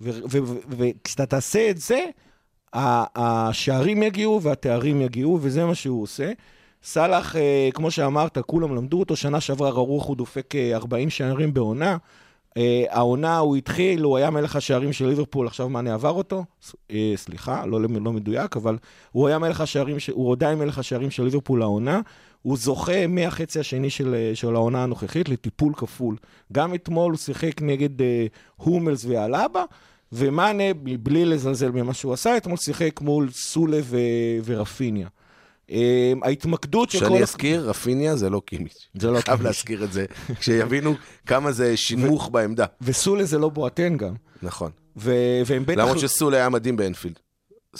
[0.00, 2.04] וכשאתה תעשה את זה,
[2.74, 6.32] השערים יגיעו והתארים יגיעו, וזה מה שהוא עושה.
[6.82, 11.54] סאלח, אה, כמו שאמרת, כולם למדו אותו, שנה שעברה רוח הוא דופק אה, 40 שערים
[11.54, 11.96] בעונה.
[12.56, 16.44] אה, העונה, הוא התחיל, הוא היה מלך השערים של ליברפול, עכשיו מאנה עבר אותו.
[16.90, 18.78] אה, סליחה, לא, לא מדויק, אבל
[19.12, 22.00] הוא היה מלך השערים, הוא עדיין מלך השערים של ליברפול העונה.
[22.42, 26.16] הוא זוכה מהחצי השני של, אה, של העונה הנוכחית לטיפול כפול.
[26.52, 28.26] גם אתמול הוא שיחק נגד אה,
[28.56, 29.64] הומלס ואלאבה,
[30.12, 30.64] ומאנה,
[31.00, 33.96] בלי לזלזל במה שהוא עשה, אתמול שיחק מול סולה ו-
[34.44, 35.08] ורפיניה.
[35.70, 37.04] אה, ההתמקדות של כל...
[37.04, 38.88] שאני אזכיר, רפיניה זה לא קימיץ'.
[38.94, 39.42] זה לא חייב קימיץ'.
[39.46, 40.04] להזכיר את זה,
[40.40, 40.94] כשיבינו
[41.26, 42.66] כמה זה שינמוך בעמדה.
[42.80, 44.14] וסולה זה לא בואטן גם.
[44.42, 44.70] נכון.
[44.96, 45.80] ו- והם בטח...
[45.80, 47.18] למרות שסול היה מדהים באנפילד.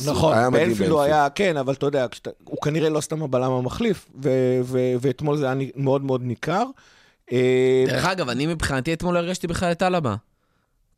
[0.04, 2.06] נכון, באנפילד הוא היה, כן, אבל אתה יודע,
[2.44, 6.64] הוא כנראה לא סתם הבלם המחליף, ו- ו- ואתמול זה היה מאוד מאוד ניכר.
[7.32, 10.14] אה, דרך אגב, אני מבחינתי אתמול הרגשתי בכלל את אלבה.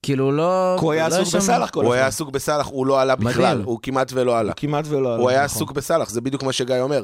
[0.02, 0.76] כאילו, לא...
[0.78, 2.08] כי הוא היה לא עסוק שם- בסאלח כל הוא היה הזמן.
[2.08, 3.28] עסוק בסאלח, הוא לא עלה מדהים.
[3.30, 4.52] בכלל, הוא כמעט ולא עלה.
[4.52, 5.16] כמעט ולא...
[5.16, 5.56] הוא היה נכון.
[5.56, 7.02] עסוק בסאלח, זה בדיוק מה שגיא אומר.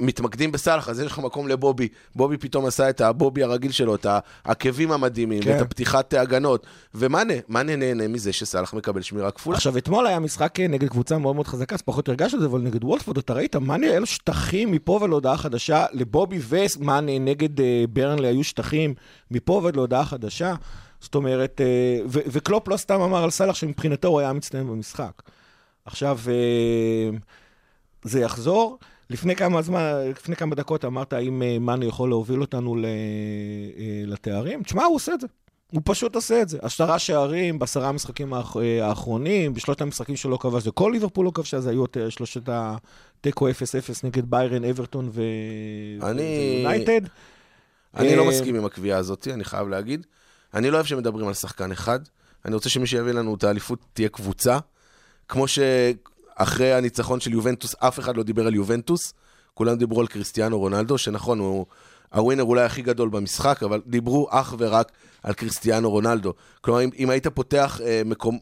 [0.00, 1.88] מתמקדים בסאלח, אז יש לך מקום לבובי.
[2.16, 4.06] בובי פתאום עשה את הבובי הרגיל שלו, את
[4.44, 5.50] העקבים המדהימים, כן.
[5.50, 6.66] ואת הפתיחת הגנות.
[6.94, 9.56] ומאנה, מאנה נהנה מזה שסאלח מקבל שמירה כפולה.
[9.56, 12.46] עכשיו, אתמול היה משחק אה, נגד קבוצה מאוד מאוד חזקה, אז פחות הרגשת את זה,
[12.46, 17.18] אבל נגד וולפורד, אתה ראית, מאנה היה לו שטחים מפה ועד להודעה חדשה, לבובי ומאנה
[17.18, 18.94] נגד אה, ברנלי היו שטחים
[19.30, 20.54] מפה ועד להודעה חדשה.
[21.02, 21.66] זאת אומרת, אה,
[22.06, 25.22] ו- וקלופ לא סתם אמר על סאלח שמבחינתו הוא היה מצטיין במשחק.
[25.84, 27.10] עכשיו, אה,
[28.04, 28.78] זה יחזור.
[29.10, 32.76] לפני כמה זמן, לפני כמה דקות אמרת האם אה, מאנה יכול להוביל אותנו
[34.06, 34.62] לתארים.
[34.62, 35.26] תשמע, הוא עושה את זה.
[35.72, 36.58] הוא פשוט עושה את זה.
[36.62, 41.60] עשרה שערים בעשרה המשחקים האח- האחרונים, בשלושת המשחקים שלא כבש, זה כל ליברפול לא כבשה,
[41.60, 43.52] זה היו שלושת התיקו 0-0
[44.04, 47.00] נגד ביירן, אברטון ויונייטד.
[47.96, 50.06] אני לא מסכים עם הקביעה הזאת, אני חייב להגיד.
[50.54, 52.00] אני לא אוהב שמדברים על שחקן אחד.
[52.44, 54.58] אני רוצה שמי שיביא לנו את האליפות תהיה קבוצה.
[55.28, 59.14] כמו שאחרי הניצחון של יובנטוס, אף אחד לא דיבר על יובנטוס.
[59.54, 61.66] כולם דיברו על קריסטיאנו רונלדו, שנכון, הוא
[62.14, 66.34] הווינר אולי הכי גדול במשחק, אבל דיברו אך ורק על קריסטיאנו רונלדו.
[66.60, 68.38] כלומר, אם, אם היית פותח אה, מקום,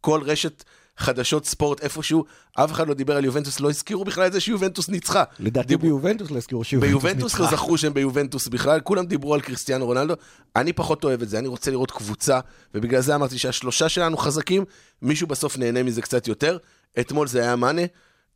[0.00, 0.64] כל רשת
[0.98, 4.88] חדשות ספורט איפשהו, אף אחד לא דיבר על יובנטוס, לא הזכירו בכלל את זה שיובנטוס
[4.88, 5.24] ניצחה.
[5.40, 7.56] לדעתי דיברו- ביובנטוס לא הזכירו שיובנטוס ביובנטוס לא ניצחה.
[7.56, 10.14] זכרו שהם ביובנטוס בכלל, כולם דיברו על קריסטיאנו רונלדו.
[10.56, 12.40] אני פחות אוהב את זה, אני רוצה לראות קבוצה,
[12.74, 14.64] ובגלל זה אמרתי שהשלושה שלנו חזקים,
[15.02, 16.58] מישהו בסוף נהנה מזה קצת יותר.
[17.00, 17.82] אתמול זה היה מאנה,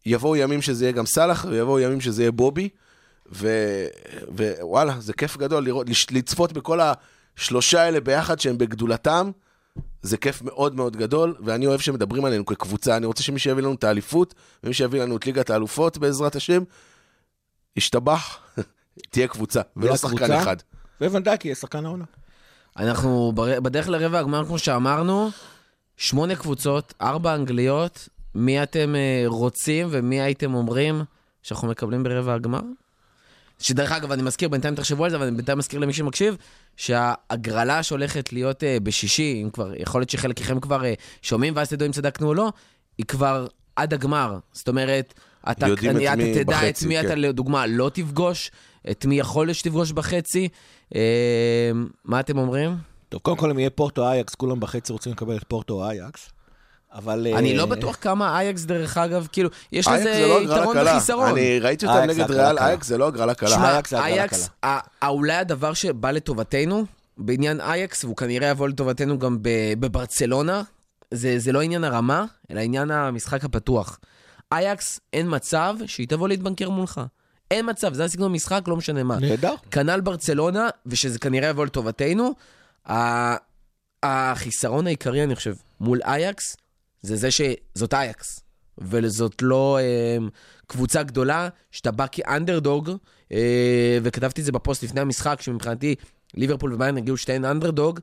[0.07, 2.69] יבואו ימים שזה יהיה גם סאלח, ויבואו ימים שזה יהיה בובי,
[3.33, 3.87] ו-
[4.61, 6.81] ווואלה, זה כיף גדול לראות, לצפות בכל
[7.37, 9.31] השלושה האלה ביחד שהם בגדולתם.
[10.03, 12.97] זה כיף מאוד מאוד גדול, ואני אוהב שמדברים עלינו כקבוצה.
[12.97, 16.63] אני רוצה שמי שיביא לנו את האליפות, ומי שיביא לנו את ליגת האלופות, בעזרת השם,
[17.77, 18.39] ישתבח,
[19.11, 20.43] תהיה קבוצה, ולא שחקן קבוצה.
[20.43, 20.57] אחד.
[21.01, 22.05] וונדקי יהיה שחקן העונה.
[22.77, 25.31] אנחנו בדרך לרבע הגמר, כמו שאמרנו,
[25.97, 28.09] שמונה קבוצות, ארבע אנגליות.
[28.35, 31.03] מי אתם אה, רוצים ומי הייתם אומרים
[31.43, 32.61] שאנחנו מקבלים ברבע הגמר?
[33.63, 36.37] שדרך אגב, אני מזכיר, בינתיים תחשבו על זה, אבל אני בינתיים מזכיר למי שמקשיב,
[36.77, 40.85] שההגרלה שהולכת להיות uh, בשישי, אם כבר, יכול להיות שחלק מכם כבר uh,
[41.23, 42.53] שומעים, ואז תדעו אם צדקנו או לא,
[42.99, 43.47] היא כבר
[43.77, 44.39] עד הגמר.
[44.53, 45.15] זאת אומרת,
[45.51, 47.07] אתה, יודעים את אני, מי אתה תדע את בחצי, מי כן.
[47.07, 48.51] אתה, לדוגמה, לא תפגוש,
[48.91, 50.49] את מי יכול להיות שתפגוש בחצי.
[50.91, 50.97] Uh,
[52.05, 52.77] מה אתם אומרים?
[53.09, 56.31] טוב, קודם כל, אם יהיה פורטו אייקס, כולם בחצי רוצים לקבל את פורטו אייקס.
[56.95, 57.27] אבל...
[57.37, 60.77] אני אה, לא בטוח כמה אייקס, דרך אגב, כאילו, יש לזה זה לא יתרון.
[60.79, 61.29] וחיסרון.
[61.29, 62.59] אני ראיתי אותם נגד ריאל.
[62.59, 63.49] אייקס זה לא הגרלה קלה.
[63.49, 64.49] שמע, אייקס
[65.03, 66.85] אולי הדבר שבא לטובתנו
[67.19, 70.63] בעניין אייקס, והוא כנראה יבוא לטובתנו גם ב- בברצלונה,
[71.11, 73.99] זה, זה לא עניין הרמה, אלא עניין המשחק הפתוח.
[74.53, 77.01] אייקס, אין מצב שהיא תבוא להתבנקר מולך.
[77.51, 79.19] אין מצב, זה הסגנון משחק, לא משנה מה.
[79.21, 79.55] נהדר.
[79.71, 82.33] כנ"ל ברצלונה, ושזה כנראה יבוא לטובתנו.
[84.03, 86.57] החיסרון העיקרי, אני חושב, מול אייקס,
[87.03, 88.41] זה זה שזאת אייקס,
[88.79, 90.17] וזאת לא אה,
[90.67, 92.91] קבוצה גדולה, שאתה בא כאנדרדוג,
[93.33, 95.95] אה, וכתבתי את זה בפוסט לפני המשחק, שמבחינתי
[96.35, 98.01] ליברפול וביירן הגיעו שתיהן אנדרדוג.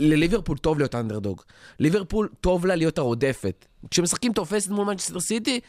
[0.00, 1.42] לליברפול טוב להיות אנדרדוג.
[1.80, 3.66] ליברפול טוב לה להיות הרודפת.
[3.90, 5.60] כשמשחקים תופסת מול מנצ'סטר סיטי,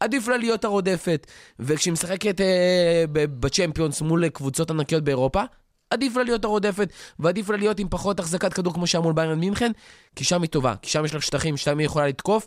[0.00, 1.26] עדיף לה להיות הרודפת.
[1.58, 5.42] וכשהיא משחקת אה, בצ'מפיונס מול קבוצות ענקיות באירופה,
[5.90, 9.40] עדיף לה להיות הרודפת, ועדיף לה להיות עם פחות החזקת כדור כמו שהיה מול ביירן
[9.40, 9.72] מינכן,
[10.16, 12.46] כי שם היא טובה, כי שם יש לה שטחים, שם היא יכולה לתקוף.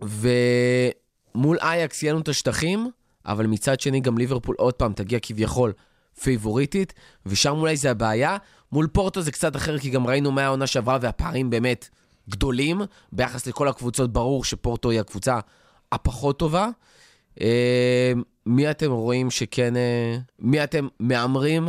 [0.00, 2.90] ומול אייקס יהיה לנו את השטחים,
[3.26, 5.72] אבל מצד שני גם ליברפול עוד פעם תגיע כביכול
[6.20, 6.92] פייבוריטית,
[7.26, 8.36] ושם אולי זה הבעיה.
[8.72, 11.88] מול פורטו זה קצת אחר, כי גם ראינו מה העונה שעברה, והפערים באמת
[12.28, 12.80] גדולים.
[13.12, 15.38] ביחס לכל הקבוצות, ברור שפורטו היא הקבוצה
[15.92, 16.68] הפחות טובה.
[17.40, 18.12] אה,
[18.46, 19.76] מי אתם רואים שכן...
[19.76, 21.68] אה, מי אתם מהמרים?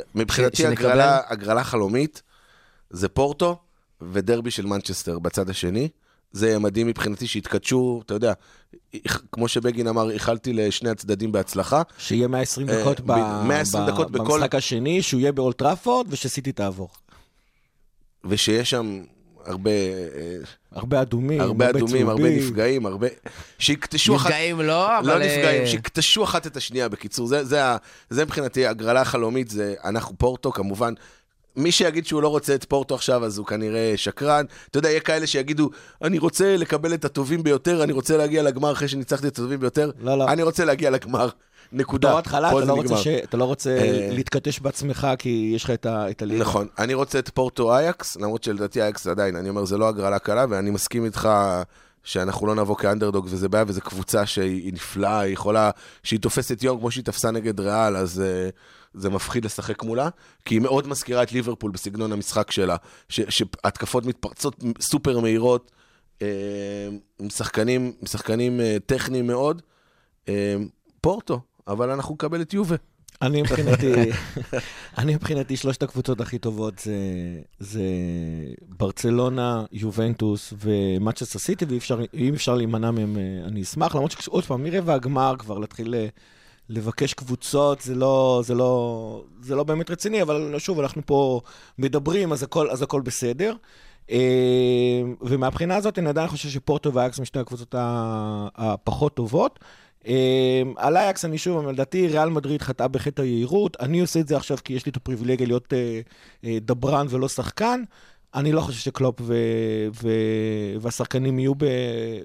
[0.00, 0.66] תראה, מבחינתי?
[0.66, 2.22] הגרלה, הגרלה חלומית
[2.90, 3.56] זה פורטו
[4.12, 5.88] ודרבי של מנצ'סטר בצד השני.
[6.32, 8.32] זה יהיה מדהים מבחינתי שיתקדשו, אתה יודע,
[9.32, 11.82] כמו שבגין אמר, איחלתי לשני הצדדים בהצלחה.
[11.98, 16.06] שיהיה 120 אה, דקות ב- ב- 120 ב- דקות בכל- במשחק השני, שהוא יהיה באולטראפורד,
[16.10, 16.88] ושסיטי תעבור.
[18.24, 19.02] ושיש שם
[19.46, 20.36] הרבה, אה,
[20.72, 22.30] הרבה אדומים, הרבה אדומים, הרבה.
[22.30, 23.06] נפגעים, הרבה...
[23.58, 24.26] שיקטשו אחת...
[24.26, 25.06] נפגעים לא, אבל...
[25.06, 27.26] לא אה, נפגעים, שיקטשו אחת את השנייה, בקיצור.
[27.26, 27.60] זה, זה,
[28.10, 30.94] זה מבחינתי הגרלה החלומית, זה אנחנו פורטו, כמובן.
[31.56, 34.44] מי שיגיד שהוא לא רוצה את פורטו עכשיו, אז הוא כנראה שקרן.
[34.70, 35.70] אתה יודע, יהיה כאלה שיגידו,
[36.02, 39.90] אני רוצה לקבל את הטובים ביותר, אני רוצה להגיע לגמר אחרי שניצחתי את הטובים ביותר.
[40.00, 40.28] לא, לא.
[40.28, 41.28] אני רוצה להגיע לגמר.
[41.72, 42.08] נקודה.
[42.08, 42.96] בתור התחלה, אתה לא רוצה.
[42.96, 46.40] ש- אתה לא רוצה אה, להתכתש בעצמך, כי יש לך את ה- את הליגה.
[46.40, 50.18] נכון, אני רוצה את פורטו אייקס, למרות שלדעתי אייקס עדיין, אני אומר, זה לא הגרלה
[50.18, 51.28] קלה, ואני מסכים איתך
[52.04, 55.70] שאנחנו לא נבוא כאנדרדוג, וזה בעיה, וזו קבוצה שהיא נפלאה, היא יכולה,
[56.02, 58.52] שהיא תופסת יום כמו שהיא תפסה נגד ריאל, אז uh,
[58.96, 60.08] זה מפחיד לשחק מולה,
[60.44, 62.76] כי היא מאוד מזכירה את ליברפול בסגנון המשחק שלה,
[63.08, 65.70] ש- שהתקפות מתפרצות סופר מהירות,
[66.22, 69.62] אה, עם שחקנים, עם שחקנים אה, טכניים מאוד.
[70.28, 70.56] אה,
[71.00, 72.76] פורטו, אבל אנחנו נקבל את יובה.
[73.22, 73.92] אני מבחינתי,
[74.98, 76.94] אני מבחינתי, שלושת הקבוצות הכי טובות זה,
[77.58, 77.82] זה
[78.68, 83.94] ברצלונה, יובנטוס ומצ'סטר סיטי, ואם אפשר להימנע מהם, אני אשמח.
[83.94, 85.94] למרות שעוד פעם, מרבע הגמר כבר להתחיל
[86.68, 91.40] לבקש קבוצות, זה לא, זה לא, זה לא באמת רציני, אבל שוב, אנחנו פה
[91.78, 93.54] מדברים, אז הכל, אז הכל בסדר.
[94.10, 97.74] אה, ומהבחינה הזאת, אני עדיין חושב שפורטו ואייקס הם שתי הקבוצות
[98.56, 99.58] הפחות טובות.
[100.06, 103.76] אה, על אייקס, אני שוב, לדעתי, ריאל מדריד חטאה בחטא היהירות.
[103.80, 105.72] אני עושה את זה עכשיו כי יש לי את הפריבילגיה להיות
[106.44, 107.82] אה, דברן ולא שחקן.
[108.34, 109.34] אני לא חושב שקלופ ו...
[110.02, 110.08] ו...
[110.80, 111.64] והשחקנים יהיו ב...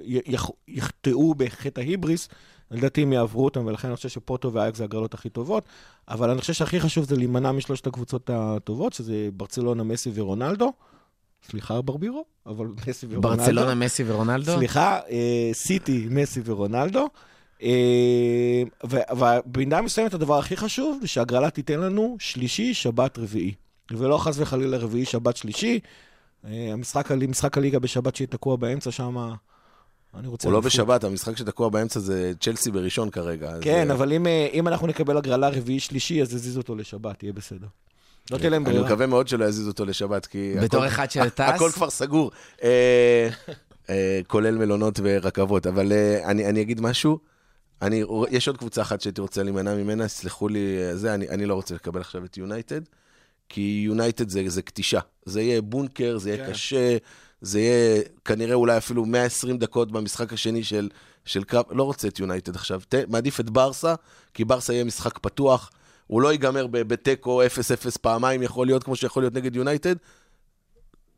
[0.04, 0.50] יח...
[0.68, 2.30] יחטאו בחטא ההיבריס.
[2.72, 5.66] לדעתי הם יעברו אותם, ולכן אני חושב שפורטו ואייקס זה הגרלות הכי טובות.
[6.08, 10.74] אבל אני חושב שהכי חשוב זה להימנע משלושת הקבוצות הטובות, שזה ברצלונה, מסי ורונלדו.
[11.50, 13.38] סליחה, ברבירו, אבל מסי ורונלדו.
[13.38, 14.58] ברצלונה, מסי ורונלדו?
[14.58, 17.08] סליחה, אה, סיטי, מסי ורונלדו.
[17.64, 23.54] אה, ובמידה מסוימת הדבר הכי חשוב זה שהגרלה תיתן לנו שלישי, שבת, רביעי.
[23.92, 25.80] ולא חס וחלילה רביעי, שבת, שלישי.
[26.46, 29.34] אה, המשחק, משחק הליגה בשבת שיהיה תקוע באמצע שם,
[30.20, 30.48] אני רוצה...
[30.48, 30.60] הוא לא.
[30.60, 33.54] בשבת, המשחק שתקוע באמצע זה צ'לסי בראשון כרגע.
[33.62, 37.34] כן, אה, אבל אם, אה, אם אנחנו נקבל הגרלה רביעי-שלישי, אז יזיזו אותו לשבת, יהיה
[37.34, 37.68] בסדר.
[38.32, 38.88] לא תהיה להם אני ברירה.
[38.88, 40.54] מקווה מאוד שלא יזיזו אותו לשבת, כי...
[40.64, 41.40] בתור הכל- אחד שטס?
[41.40, 42.32] הכל כבר סגור,
[42.64, 43.30] אה,
[44.28, 45.68] כולל מלונות ורכבות.
[45.68, 45.92] אבל
[46.26, 47.20] אני אני אגיד משהו,
[47.82, 51.54] אני, יש עוד קבוצה אחת שהייתי רוצה להימנע ממנה, סלחו לי, זה, אני, אני לא
[51.54, 52.82] רוצה לקבל עכשיו את יונייטד,
[53.50, 55.00] כי יונייטד זה, זה כתישה.
[55.26, 56.52] זה יהיה בונקר, זה יהיה כן.
[56.52, 56.98] קשה,
[57.42, 60.90] זה יהיה כנראה אולי אפילו 120 דקות במשחק השני של,
[61.26, 62.82] של קרב, לא רוצה את יונייטד עכשיו.
[62.90, 63.96] ת, מעדיף את ברסה,
[64.34, 65.70] כי ברסה יהיה משחק פתוח,
[66.08, 67.46] הוא לא ייגמר בתיקו 0-0
[68.02, 69.96] פעמיים, יכול להיות כמו שיכול להיות נגד יונייטד.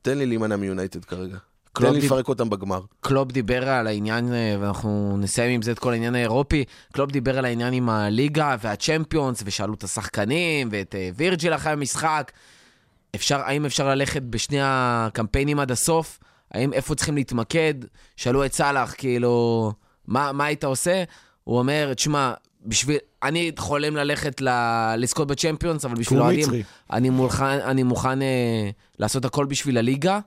[0.02, 1.38] תן לי להימנע מיונייטד כרגע.
[1.74, 2.82] תן לי לפרק אותם בגמר.
[3.02, 7.38] קלופ דיבר על העניין, אה, ואנחנו נסיים עם זה את כל העניין האירופי, קלופ דיבר
[7.38, 12.32] על העניין עם הליגה והצ'מפיונס, ושאלו את השחקנים, ואת אה, וירג'יל אחרי המשחק.
[13.16, 16.20] אפשר, האם אפשר ללכת בשני הקמפיינים עד הסוף?
[16.52, 17.74] האם, איפה צריכים להתמקד?
[18.18, 19.72] שאלו את סאלח, כאילו,
[20.08, 21.04] מה, מה היית עושה?
[21.44, 22.34] הוא אומר, תשמע,
[22.66, 24.50] בשביל, אני חולם ללכת ל,
[24.98, 26.50] לזכות בצ'מפיונס, אבל בשביל אוהדים.
[26.92, 30.20] אני מוכן, אני מוכן אה, לעשות הכל בשביל הליגה.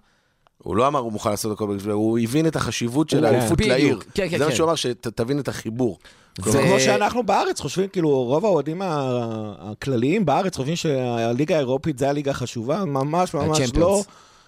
[0.59, 1.93] הוא לא אמר הוא מוכן לעשות הכל בשביל...
[1.93, 3.61] הוא הבין את החשיבות של האליפות.
[3.61, 3.99] לעיר.
[4.15, 4.57] כן, כן, זה מה כן.
[4.57, 5.99] שהוא אמר, שתבין את החיבור.
[6.45, 12.31] ו- כמו שאנחנו בארץ חושבים, כאילו, רוב האוהדים הכלליים בארץ חושבים שהליגה האירופית זה הליגה
[12.31, 13.77] החשובה, ממש ממש הצ'מפיונס.
[13.77, 14.03] לא.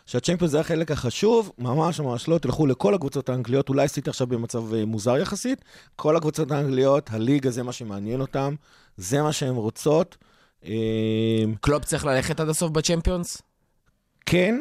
[0.07, 4.75] שהצ'מפיונס זה החלק החשוב, ממש ממש לא, תלכו לכל הקבוצות האנגליות, אולי עשיתי עכשיו במצב
[4.75, 5.65] אה, מוזר יחסית,
[5.97, 8.55] כל הקבוצות האנגליות, הליגה זה מה שמעניין אותם,
[8.97, 10.17] זה מה שהן רוצות.
[10.65, 10.73] אה,
[11.61, 13.43] קלופ צריך ללכת עד הסוף בצ'מפיונס?
[14.27, 14.61] כן,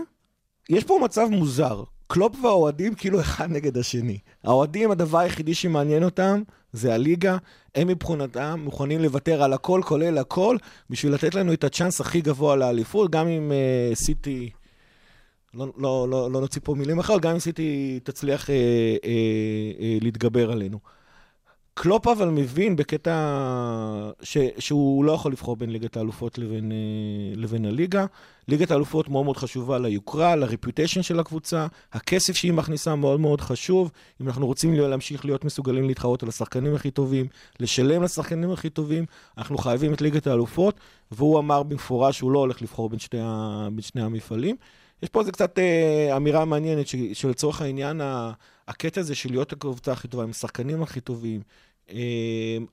[0.70, 1.84] יש פה מצב מוזר.
[2.08, 4.18] קלופ והאוהדים כאילו אחד נגד השני.
[4.44, 6.42] האוהדים, הדבר היחידי שמעניין אותם
[6.74, 7.38] זה הליגה.
[7.76, 10.58] הם מבחינתם מוכנים לוותר על הכל, כולל הכל,
[10.90, 14.50] בשביל לתת לנו את הצ'אנס הכי גבוה לאליפות, גם אם uh, סיטי...
[15.54, 19.12] לא, לא, לא, לא נוציא פה מילים אחרות, גם אם סיטי תצליח אה, אה,
[19.80, 20.80] אה, להתגבר עלינו.
[21.80, 23.16] קלופ אבל מבין בקטע
[24.24, 26.78] ש, שהוא לא יכול לבחור בין ליגת האלופות לבין, אה,
[27.36, 28.06] לבין הליגה.
[28.48, 33.92] ליגת האלופות מאוד מאוד חשובה ליוקרה, לרפיוטיישן של הקבוצה, הכסף שהיא מכניסה מאוד מאוד חשוב.
[34.22, 37.28] אם אנחנו רוצים להמשיך להיות מסוגלים להתחרות על השחקנים הכי טובים,
[37.60, 39.06] לשלם לשחקנים הכי טובים,
[39.38, 40.80] אנחנו חייבים את ליגת האלופות,
[41.12, 44.56] והוא אמר במפורש שהוא לא הולך לבחור בין שני, ה, בין שני המפעלים.
[45.04, 48.02] יש פה איזה קצת אה, אמירה מעניינת, שלצורך העניין,
[48.68, 51.42] הקטע הזה של להיות הקבוצה הכי טובה, עם השחקנים הכי טובים,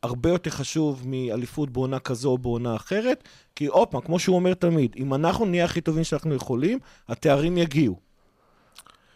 [0.03, 3.25] הרבה יותר חשוב מאליפות בעונה כזו או בעונה אחרת,
[3.57, 7.59] כי עוד פעם, כמו שהוא אומר תמיד, אם אנחנו נהיה הכי טובים שאנחנו יכולים, התארים
[7.59, 7.97] יגיעו.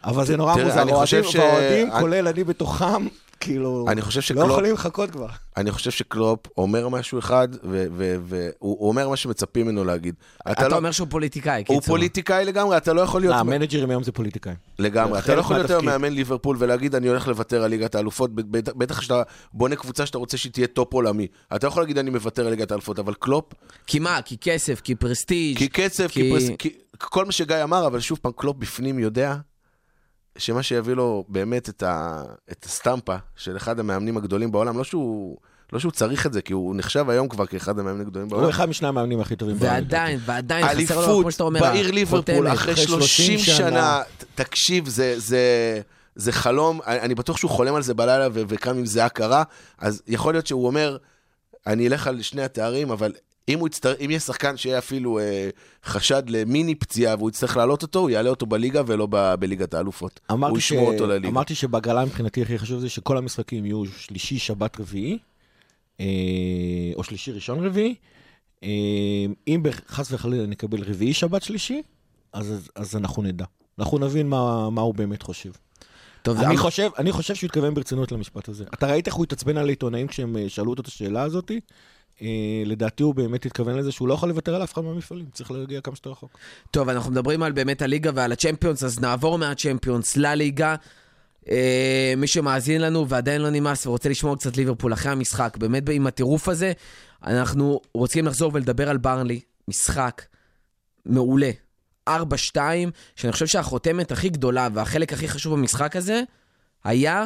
[0.03, 3.07] אבל זה נורא מוזר, אני חושב אוהדים ש- כולל אני בתוכם,
[3.39, 5.27] כאילו, אני חושב לא שקלופ- יכולים לחכות כבר.
[5.57, 10.15] אני חושב שקלופ אומר משהו אחד, והוא אומר מה שמצפים ממנו להגיד.
[10.51, 11.95] אתה לא- אומר שהוא פוליטיקאי, הוא קיצור.
[11.95, 13.33] פוליטיקאי לגמרי, אתה לא יכול להיות...
[13.35, 14.55] לא, המנג'רים היום זה פוליטיקאים.
[14.79, 15.19] לגמרי.
[15.19, 15.85] אתה לא יכול להיות היום.
[15.85, 19.23] מאמן ליברפול ולהגיד, אני הולך לוותר על ליגת האלופות, בטח- כשאתה
[19.53, 21.27] בונה קבוצה שאתה רוצה שהיא תהיה טופ עולמי.
[21.55, 23.45] אתה יכול להגיד, אני מוותר על ליגת האלופות, אבל קלופ,
[23.87, 24.19] כי מה?
[24.25, 25.57] כי כסף, כי פרסטיג'.
[25.57, 26.43] כי קצב, כי כי- פרס...
[26.59, 26.69] כי...
[26.97, 29.35] כל מה שגיא אמר, אבל שוב פעם, קלופ בפנים יודע
[30.39, 32.23] שמה שיביא לו באמת את, ה...
[32.51, 35.37] את הסטמפה של אחד המאמנים הגדולים בעולם, לא שהוא...
[35.73, 38.43] לא שהוא צריך את זה, כי הוא נחשב היום כבר כאחד המאמנים הגדולים בעולם.
[38.43, 39.59] הוא אחד משני המאמנים הכי טובים.
[39.59, 39.73] בעולם.
[39.73, 42.47] ועדיין, ועדיין חסר לו, אליפות כמו שאתה אומר, בעיר ליברפול.
[42.47, 44.01] אחרי אחרי 30 30 שנה,
[44.35, 45.81] תקשיב, זה, זה,
[46.15, 49.43] זה חלום, אני בטוח שהוא חולם על זה בלילה וקם עם זיעה קרה,
[49.77, 50.97] אז יכול להיות שהוא אומר,
[51.67, 53.13] אני אלך על שני התארים, אבל
[53.49, 53.93] אם, יצטר...
[54.05, 55.49] אם יהיה שחקן שיהיה אפילו אה,
[55.85, 60.19] חשד למיני פציעה והוא יצטרך להעלות אותו, הוא יעלה אותו בליגה ולא ב- בליגת האלופות.
[60.29, 60.71] הוא אמרתי, ש...
[60.71, 61.27] ישמור אותו לליגה.
[61.27, 65.17] אמרתי שבהגרלה מבחינתי הכי חשוב זה שכל המשחקים יהיו שלישי, שבת, רביעי,
[65.99, 66.05] אה,
[66.95, 67.95] או שלישי, ראשון, רביעי.
[68.63, 68.69] אה,
[69.47, 71.81] אם חס וחלילה נקבל רביעי, שבת, שלישי,
[72.33, 73.45] אז, אז אנחנו נדע.
[73.79, 75.51] אנחנו נבין מה, מה הוא באמת חושב.
[76.21, 78.63] טוב, זה אני אמ- חושב, אני חושב שהוא התכוון ברצינות למשפט הזה.
[78.73, 81.51] אתה ראית איך הוא התעצבן על העיתונאים כשהם אה, שאלו אותו את השאלה הזאת?
[82.21, 82.27] אה,
[82.65, 85.81] לדעתי הוא באמת התכוון לזה שהוא לא יכול לוותר על אף אחד מהמפעלים, צריך להגיע
[85.81, 86.37] כמה שיותר רחוק.
[86.71, 90.75] טוב, אנחנו מדברים על באמת הליגה ועל הצ'מפיונס, אז נעבור מהצ'מפיונס לליגה.
[91.49, 96.07] אה, מי שמאזין לנו ועדיין לא נמאס ורוצה לשמוע קצת ליברפול אחרי המשחק, באמת עם
[96.07, 96.71] הטירוף הזה,
[97.23, 100.21] אנחנו רוצים לחזור ולדבר על ברנלי, משחק
[101.05, 101.51] מעולה.
[102.09, 102.11] 4-2,
[103.15, 106.21] שאני חושב שהחותמת הכי גדולה והחלק הכי חשוב במשחק הזה,
[106.83, 107.25] היה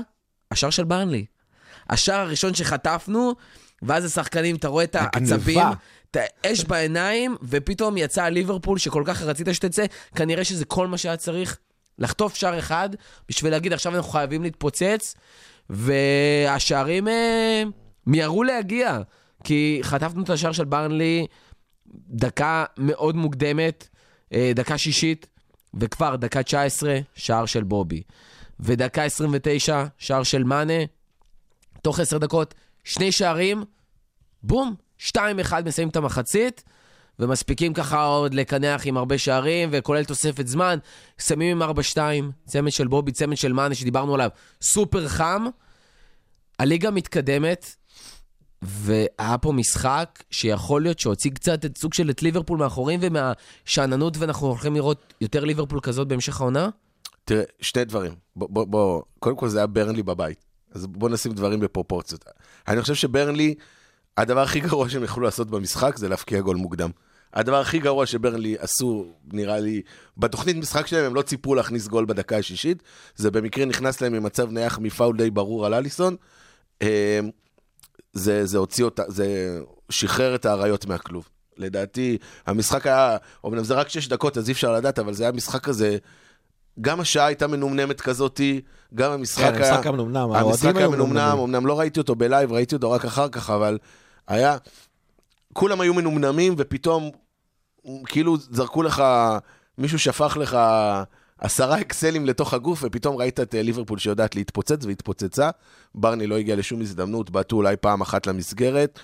[0.52, 1.26] השער של ברנלי.
[1.90, 3.34] השער הראשון שחטפנו,
[3.88, 4.96] ואז השחקנים, אתה רואה את.
[4.96, 5.60] העצבים,
[6.12, 11.18] את האש בעיניים, ופתאום יצא ליברפול שכל כך רצית שתצא, כנראה שזה כל מה שהיה
[11.18, 11.58] צריך.
[12.00, 12.90] לחטוף שער אחד,
[13.30, 15.16] בשביל להגיד, עכשיו אנחנו חייבים להתפוצץ,
[15.70, 17.64] והשערים אה,
[18.08, 19.02] מיהרו להגיע.
[19.44, 21.28] כי חטפנו את השער של ברנלי
[22.10, 23.88] דקה מאוד מוקדמת,
[24.34, 25.28] אה, דקה שישית,
[25.74, 28.04] וכבר דקה 19, שער של בובי.
[28.60, 30.84] ודקה 29, שער של מאנה.
[31.82, 33.64] תוך עשר דקות, שני שערים,
[34.44, 35.18] בום, 2-1
[35.66, 36.64] מסיים את המחצית,
[37.20, 40.78] ומספיקים ככה עוד לקנח עם הרבה שערים, וכולל תוספת זמן.
[41.18, 41.98] שמים עם 4-2,
[42.46, 44.30] צמד של בובי, צמד של מאנה שדיברנו עליו,
[44.62, 45.46] סופר חם.
[46.60, 47.76] הליגה מתקדמת,
[48.62, 54.48] והיה פה משחק שיכול להיות שהוציא קצת את סוג של את ליברפול מאחורים ומהשאננות, ואנחנו
[54.48, 56.70] הולכים לראות יותר ליברפול כזאת בהמשך העונה?
[57.26, 58.14] תראה, שני דברים.
[58.36, 60.53] בוא, בוא, קודם כל זה היה ברנלי בבית.
[60.74, 62.26] אז בוא נשים דברים בפרופורציות.
[62.68, 63.56] אני חושב שברנלי,
[64.18, 66.90] הדבר הכי גרוע שהם יכלו לעשות במשחק זה להבקיע גול מוקדם.
[67.34, 69.82] הדבר הכי גרוע שברנלי עשו, נראה לי,
[70.18, 72.84] בתוכנית משחק שלהם הם לא ציפו להכניס גול בדקה השישית,
[73.16, 76.16] זה במקרה נכנס להם ממצב נייח מפאול די ברור על אליסון.
[76.82, 77.20] אה,
[78.14, 79.60] זה, זה הוציא אותה, זה
[79.90, 81.30] שחרר את האריות מהכלוב.
[81.58, 85.32] לדעתי, המשחק היה, אומנם זה רק שש דקות, אז אי אפשר לדעת, אבל זה היה
[85.32, 85.98] משחק כזה,
[86.82, 88.62] גם השעה הייתה מנומנמת כזאתי,
[88.96, 89.70] גם המשחק כן, היה...
[89.70, 91.38] המשחק היה מנומנם, המשחק היה מנומנם.
[91.44, 93.78] אמנם לא ראיתי אותו בלייב, ראיתי אותו רק אחר כך, אבל
[94.28, 94.58] היה...
[95.54, 97.12] כולם היו מנומנמים, ופתאום,
[98.06, 99.04] כאילו זרקו לך,
[99.78, 100.58] מישהו שפך לך
[101.38, 105.50] עשרה אקסלים לתוך הגוף, ופתאום ראית את אה, ליברפול שיודעת להתפוצץ, והתפוצצה.
[105.96, 109.00] ברני לא הגיע לשום הזדמנות, בעטו אולי פעם אחת למסגרת.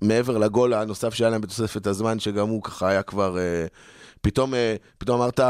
[0.00, 3.38] מעבר לגול הנוסף שהיה להם בתוספת הזמן, שגם הוא ככה היה כבר...
[3.38, 3.66] אה,
[4.20, 5.40] פתאום, אה, פתאום אמרת,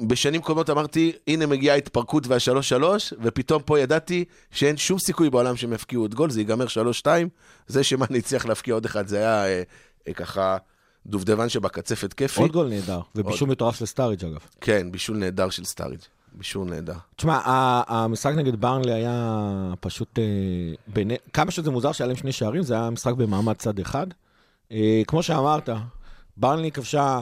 [0.00, 5.72] בשנים קודמות אמרתי, הנה מגיעה ההתפרקות והשלוש-שלוש, ופתאום פה ידעתי שאין שום סיכוי בעולם שהם
[5.72, 7.28] יפקיעו עוד גול, זה ייגמר שלוש-שתיים.
[7.66, 9.62] זה שמאני הצליח להפקיע עוד אחד, זה היה אה,
[10.08, 10.56] אה, ככה
[11.06, 12.40] דובדבן שבקצפת כיפי.
[12.40, 14.40] עוד גול נהדר, ובישול מטורף של סטאריג' אגב.
[14.60, 16.00] כן, בישול נהדר של סטאריג'.
[16.32, 16.96] בישול נהדר.
[17.16, 17.40] תשמע,
[17.88, 20.18] המשחק נגד ברנלי היה פשוט...
[20.18, 20.24] אה,
[20.86, 21.10] בין...
[21.32, 24.06] כמה שזה מוזר שהיה להם שני שערים, זה היה משחק במעמד צד אחד.
[24.72, 25.68] אה, כמו שאמרת,
[26.36, 27.20] ברנלי כבשה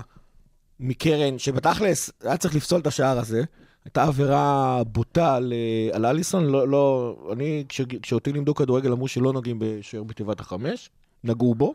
[0.81, 3.43] מקרן, שבתכלס היה צריך לפסול את השער הזה.
[3.85, 9.09] הייתה עבירה בוטה על, אה, על אליסון, לא, לא, אני, כש, כשאותי לימדו כדורגל אמרו
[9.09, 10.91] שלא נוגעים בשוער בתיבת החמש,
[11.25, 11.75] נגעו בו.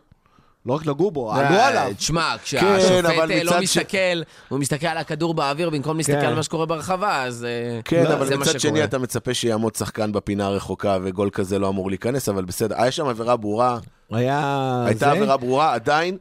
[0.66, 1.92] לא רק נגעו בו, עלו אה, עליו.
[1.98, 6.26] תשמע, כן, כשהשופט אבל אה, לא מסתכל, הוא מסתכל על הכדור באוויר במקום להסתכל כן.
[6.26, 7.48] על מה שקורה ברחבה, אז
[7.86, 8.84] כן, לא, אבל זה מה מצד שני שקורה.
[8.84, 12.76] אתה מצפה שיעמוד שחקן בפינה הרחוקה, וגול כזה לא אמור להיכנס, אבל בסדר.
[12.82, 13.80] היה שם עבירה ברורה,
[14.12, 14.84] היה...
[14.88, 16.18] הייתה זה, עבירה ברורה, עדיין,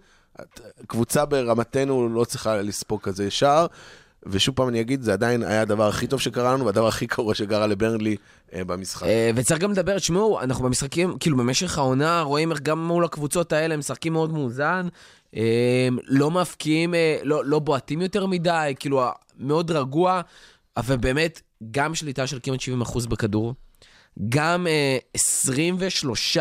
[0.87, 3.67] קבוצה ברמתנו לא צריכה לספוג כזה שער,
[4.27, 7.35] ושוב פעם אני אגיד, זה עדיין היה הדבר הכי טוב שקרה לנו, והדבר הכי גרוע
[7.35, 8.17] שקרה לברנלי
[8.55, 9.07] אה, במשחק.
[9.07, 13.53] אה, וצריך גם לדבר, תשמעו, אנחנו במשחקים, כאילו במשך העונה רואים איך גם מול הקבוצות
[13.53, 14.89] האלה הם משחקים מאוד מאוזן,
[15.37, 19.03] אה, לא מפקיעים, אה, לא, לא בועטים יותר מדי, כאילו
[19.39, 20.21] מאוד רגוע,
[20.77, 23.55] אבל באמת, גם שליטה של כמעט 70% בכדור,
[24.29, 26.37] גם אה, 23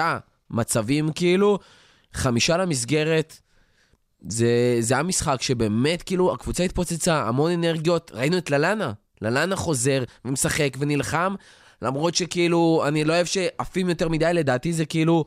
[0.50, 1.60] מצבים כאילו,
[2.14, 3.40] חמישה למסגרת,
[4.28, 8.12] זה, זה היה משחק שבאמת, כאילו, הקבוצה התפוצצה, המון אנרגיות.
[8.14, 11.36] ראינו את ללאנה, ללאנה חוזר ומשחק ונלחם,
[11.82, 15.26] למרות שכאילו, אני לא אוהב שעפים יותר מדי, לדעתי זה כאילו,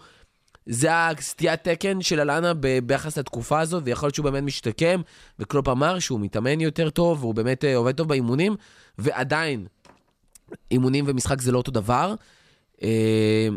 [0.67, 5.01] זה הסטיית תקן של ללאנה ב- ביחס לתקופה הזאת, ויכול להיות שהוא באמת משתקם,
[5.39, 8.57] וקלופ אמר שהוא מתאמן יותר טוב, והוא באמת אה, עובד טוב באימונים,
[8.99, 9.67] ועדיין,
[10.71, 12.15] אימונים ומשחק זה לא אותו דבר.
[12.83, 13.49] אה,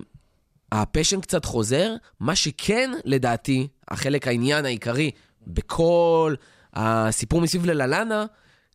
[0.71, 5.11] ה passion קצת חוזר, מה שכן, לדעתי, החלק העניין העיקרי
[5.47, 6.35] בכל
[6.73, 8.25] הסיפור מסביב לללנה,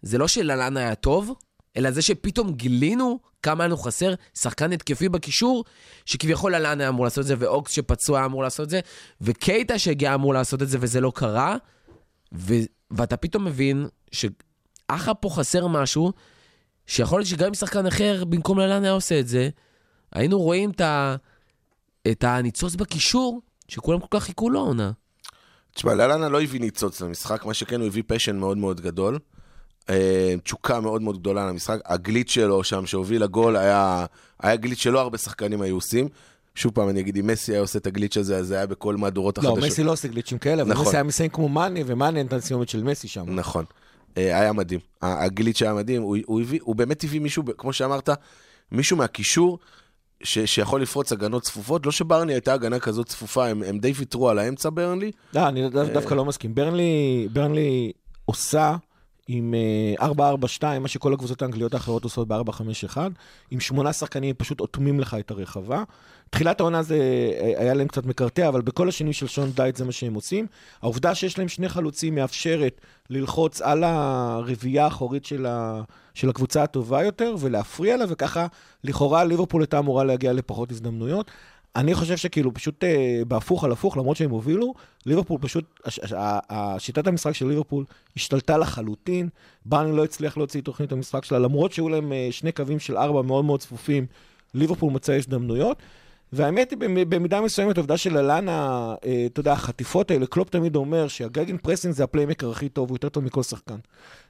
[0.02, 1.34] זה לא שללנה היה טוב,
[1.76, 5.64] אלא זה שפתאום גילינו כמה לנו חסר שחקן התקפי בקישור,
[6.04, 8.80] שכביכול ללנה היה אמור לעשות את זה, ואוקס שפצוע היה אמור לעשות את זה,
[9.20, 11.56] וקייטה שהגיע אמור לעשות את זה וזה לא קרה,
[12.34, 12.54] ו-
[12.90, 16.12] ואתה פתאום מבין שאחה פה חסר משהו,
[16.86, 19.48] שיכול להיות שגם אם שחקן אחר במקום ללנה היה עושה את זה,
[20.12, 21.16] היינו רואים את ה...
[22.10, 24.92] את הניצוץ בקישור, שכולם כל כך חיכו לו עונה.
[25.74, 29.18] תשמע, לאלנה לא הביא ניצוץ למשחק, מה שכן הוא הביא פשן מאוד מאוד גדול.
[29.90, 31.78] אה, תשוקה מאוד מאוד גדולה למשחק.
[31.86, 34.06] הגליץ' שלו שם שהוביל לגול היה,
[34.42, 36.08] היה גליץ' שלא הרבה שחקנים היו עושים.
[36.54, 38.96] שוב פעם, אני אגיד, אם מסי היה עושה את הגליץ' הזה, אז זה היה בכל
[38.96, 39.70] מהדורות לא, החדשות.
[39.70, 40.86] מסי לא עושה גליצ'ים כאלה, אבל נכון.
[40.86, 43.24] מסי היה מסיים כמו מאנה, ומאנה נתן סיומת של מסי שם.
[43.26, 43.64] נכון.
[44.16, 44.80] אה, היה מדהים.
[45.02, 48.08] הגליץ' היה מדהים, הוא, הוא, הביא, הוא באמת הביא מישהו, כמו שאמרת,
[48.72, 49.58] מישהו מהקישור
[50.22, 51.86] ש, שיכול לפרוץ הגנות צפופות.
[51.86, 55.10] לא שברני הייתה הגנה כזאת צפופה, הם, הם די ויתרו על האמצע ברנלי.
[55.34, 56.54] לא, אני דו- דווקא לא מסכים.
[56.54, 57.92] ברנלי, ברנלי
[58.24, 58.76] עושה
[59.28, 59.54] עם
[60.00, 62.96] אה, 4-4-2, מה שכל הקבוצות האנגליות האחרות עושות ב-4-5-1,
[63.50, 65.82] עם שמונה שחקנים פשוט אוטמים לך את הרחבה.
[66.30, 66.96] תחילת העונה זה
[67.40, 70.46] אה, היה להם קצת מקרטע, אבל בכל השנים של שון דייט זה מה שהם עושים.
[70.82, 75.82] העובדה שיש להם שני חלוצים מאפשרת ללחוץ על הרביעייה האחורית של, ה...
[76.14, 78.46] של הקבוצה הטובה יותר ולהפריע לה, וככה
[78.84, 81.30] לכאורה ליברפול הייתה אמורה להגיע לפחות הזדמנויות.
[81.76, 84.74] אני חושב שכאילו פשוט אה, בהפוך על הפוך, למרות שהם הובילו,
[85.06, 86.12] ליברפול פשוט, הש, הש,
[86.86, 87.84] שיטת המשחק של ליברפול
[88.16, 89.28] השתלטה לחלוטין.
[89.66, 92.96] ברנלי לא הצליח להוציא את תוכנית המשחק שלה, למרות שהיו להם אה, שני קווים של
[92.96, 94.06] ארבע מאוד מאוד צפופים,
[94.54, 95.76] ליברפול מצאה הזדמנויות.
[96.32, 100.76] והאמת היא, במ- במידה מסוימת, העובדה של ללאנה, אה, אתה יודע, החטיפות האלה, קלופ תמיד
[100.76, 103.76] אומר שה gegenpressing זה ה playmaker הכי טוב, הוא יותר טוב מכל שחקן.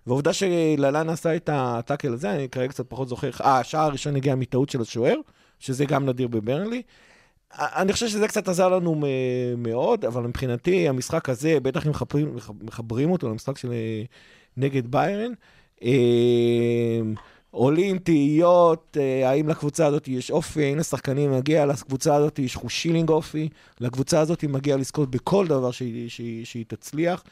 [0.06, 4.16] והעובדה שללנה עשה את ה tackle הזה, אני כרגע קצת פחות זוכר, אה, השער הראשון
[4.16, 5.16] הגיע מטעות של השוער,
[5.58, 6.82] שזה גם נדיר בברנלי.
[7.58, 9.02] אני חושב שזה קצת עזר לנו
[9.56, 14.02] מאוד, אבל מבחינתי המשחק הזה, בטח אם מחברים, מח- מחברים אותו למשחק של אה,
[14.56, 15.32] נגד ביירן,
[15.84, 15.90] אה,
[17.50, 23.08] עולים תהיות, אה, האם לקבוצה הזאת יש אופי, האם לשחקנים מגיע, לקבוצה הזאת יש חושילינג
[23.08, 23.48] אופי,
[23.80, 27.24] לקבוצה הזאת מגיע לזכות בכל דבר שהיא, שהיא, שהיא תצליח.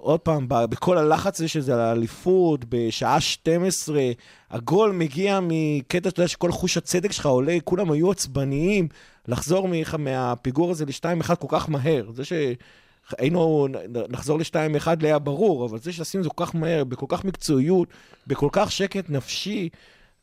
[0.00, 4.02] עוד פעם, בכל הלחץ הזה שזה על האליפות, בשעה 12,
[4.50, 8.88] הגול מגיע מקטע, אתה יודע, שכל חוש הצדק שלך עולה, כולם היו עצבניים,
[9.28, 9.68] לחזור
[9.98, 12.10] מהפיגור הזה ל-2-1 כל כך מהר.
[12.12, 13.68] זה שהיינו,
[14.08, 17.24] נחזור ל-2-1 לי היה ברור, אבל זה שעשינו את זה כל כך מהר, בכל כך
[17.24, 17.88] מקצועיות,
[18.26, 19.68] בכל כך שקט נפשי,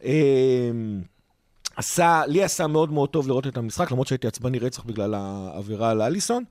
[0.04, 0.72] אה,
[1.76, 5.90] עשה, לי עשה מאוד מאוד טוב לראות את המשחק, למרות שהייתי עצבני רצח בגלל העבירה
[5.90, 6.44] על אליסון.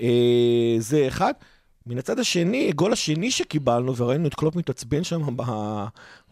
[0.00, 1.32] אה, זה אחד.
[1.86, 5.22] מן הצד השני, הגול השני שקיבלנו, וראינו את קלופ מתעצבן שם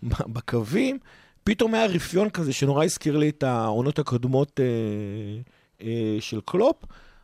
[0.03, 0.99] בקווים,
[1.45, 4.65] פתאום היה רפיון כזה שנורא הזכיר לי את העונות הקודמות אה,
[5.87, 6.77] אה, של קלופ,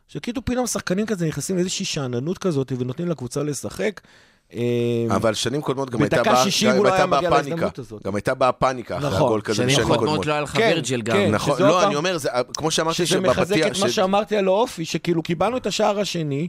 [0.07, 4.01] שכאילו פתאום שחקנים כזה נכנסים לאיזושהי שאננות כזאת ונותנים לקבוצה לשחק.
[4.53, 4.59] אה,
[5.15, 7.55] אבל שנים קודמות גם הייתה באה- 60 גם הוא לא הייתה היה מגיע באה פאניקה.
[7.55, 8.03] להזדמנות הזאת.
[8.03, 9.21] גם הייתה באה פאניקה אחרי נכון.
[9.27, 10.25] הגול כזה שנים בשנים קודמות קודמות.
[10.25, 11.15] לא היה לך כן, וירג'ל גם.
[11.17, 11.31] כן.
[11.31, 13.77] נכון, לא, פעם- אני אומר, זה- כמו שאמרתי שזה מחזק שבפתיח...
[13.77, 16.47] את מה שאמרתי על האופי, שכאילו קיבלנו את השער השני,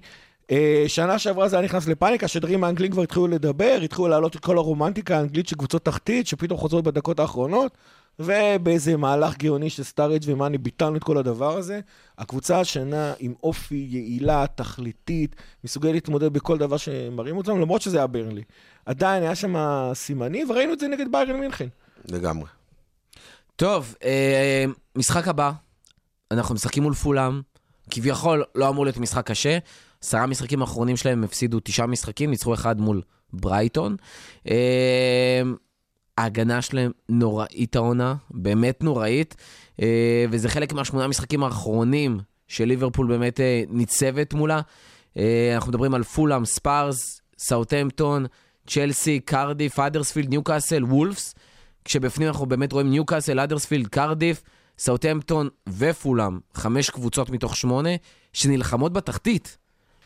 [0.87, 4.59] שנה שעברה זה היה נכנס לפאניקה, השדרים האנגלים כבר התחילו לדבר, התחילו להעלות את כל
[4.59, 7.77] הרומנטיקה האנגלית של קבוצות תחתית, שפתאום חוזרות בדקות האחרונות,
[8.19, 11.81] ובאיזה מהלך גאוני של סטאריג' ומאני ביטלנו את כל הדבר הזה.
[12.19, 18.07] הקבוצה השנה עם אופי יעילה, תכליתית, מסוגלת להתמודד בכל דבר שמראים אותם, למרות שזה היה
[18.07, 18.43] ברנלי.
[18.87, 19.55] עדיין היה שם
[19.95, 21.69] סימנים, וראינו את זה נגד ביירן מינכן.
[22.09, 22.49] לגמרי.
[23.57, 24.65] טוב, אה,
[24.97, 25.53] משחק הבא,
[26.31, 27.41] אנחנו משחקים מול פולאם,
[27.91, 29.59] כביכול לא אמור להיות משחק קשה.
[30.03, 33.97] עשרה משחקים האחרונים שלהם הפסידו תשעה משחקים, ניצחו אחד מול ברייטון.
[34.51, 35.43] אה,
[36.19, 39.35] ההגנה שלהם נוראית העונה, באמת נוראית,
[39.83, 44.61] אה, וזה חלק מהשמונה משחקים האחרונים שליברפול באמת אה, ניצבת מולה.
[45.55, 48.27] אנחנו מדברים על פולאם, ספרס, סאוטהמפטון,
[48.67, 51.35] צ'לסי, קרדיף, האדרספילד, ניוקאסל, וולפס.
[51.85, 54.43] כשבפנים אנחנו באמת רואים ניוקאסל, האדרספילד, קרדיף,
[54.79, 57.91] סאוטהמפטון ופולאם, חמש קבוצות מתוך שמונה,
[58.33, 59.59] שנלחמות בתחתית.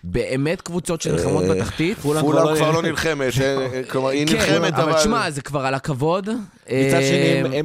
[0.05, 1.99] באמת קבוצות שנלחמות אה, בתחתית.
[1.99, 3.27] פולאם כבר לא לא נלחמת.
[3.27, 5.01] נלחמת, אה, כלומר, היא כן, נלחמת, אבל אבל...
[5.01, 6.29] תשמע, זה כבר על הכבוד.
[6.29, 7.61] מצד אה, שני,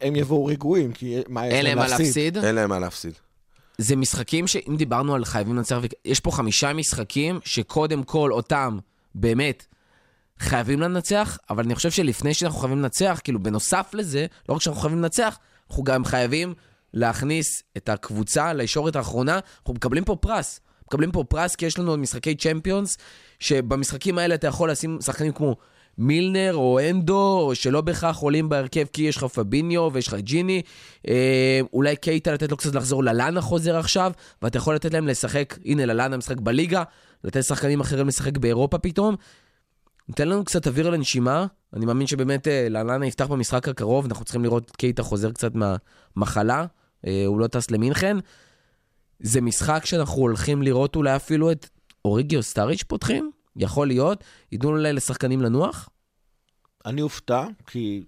[0.00, 2.36] הם- יבואו רגועים, כי מה יש להם להפסיד.
[2.44, 3.12] אין להם מה להפסיד.
[3.78, 8.78] זה משחקים שאם דיברנו על חייבים לנצח, יש פה חמישה משחקים שקודם כל אותם,
[9.14, 9.66] באמת,
[10.38, 14.80] חייבים לנצח, אבל אני חושב שלפני שאנחנו חייבים לנצח, כאילו בנוסף לזה, לא רק שאנחנו
[14.80, 15.38] חייבים לנצח,
[15.70, 16.54] אנחנו גם חייבים
[16.94, 20.60] להכניס את הקבוצה לישורת האחרונה, אנחנו מקבלים פה פרס.
[20.90, 22.98] מקבלים פה פרס כי יש לנו עוד משחקי צ'מפיונס,
[23.40, 25.56] שבמשחקים האלה אתה יכול לשים שחקנים כמו
[25.98, 30.62] מילנר או אנדו, שלא בהכרח עולים בהרכב כי יש לך פביניו ויש לך ג'יני.
[31.08, 34.12] אה, אולי קייטה לתת לו קצת לחזור, ללאנה חוזר עכשיו,
[34.42, 36.82] ואתה יכול לתת להם לשחק, הנה ללאנה משחק בליגה,
[37.24, 39.16] לתת שחקנים אחרים לשחק באירופה פתאום.
[40.08, 44.44] נותן לנו קצת אוויר לנשימה, אני מאמין שבאמת אה, ללאנה יפתח במשחק הקרוב, אנחנו צריכים
[44.44, 46.64] לראות קייטה חוזר קצת מהמחלה,
[47.06, 48.16] אה, הוא לא טס למינכן.
[49.20, 51.68] זה משחק שאנחנו הולכים לראות אולי אפילו את
[52.04, 53.30] אוריגיו סטאריץ' פותחים?
[53.56, 54.24] יכול להיות.
[54.52, 55.88] ייתנו אולי לשחקנים לנוח?
[56.86, 58.02] אני אופתע, כי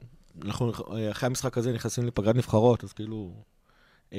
[0.44, 0.70] אנחנו
[1.10, 3.30] אחרי המשחק הזה נכנסים לפגרת נבחרות, אז כאילו...
[4.12, 4.18] אה,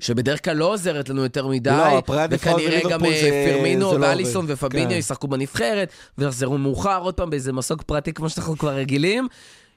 [0.00, 3.98] שבדרך כלל לא עוזרת לנו יותר מדי, לא, וכנראה גם בליברפול אה, זה- פרמינו זה
[3.98, 4.54] לא ואליסון עובד.
[4.54, 4.96] ופביניו כן.
[4.96, 5.88] ישחקו בנבחרת,
[6.18, 9.28] ויחזרו מאוחר עוד פעם באיזה מסוג פרטי כמו שאנחנו כבר רגילים.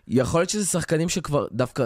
[0.07, 1.85] יכול להיות שזה שחקנים שכבר דווקא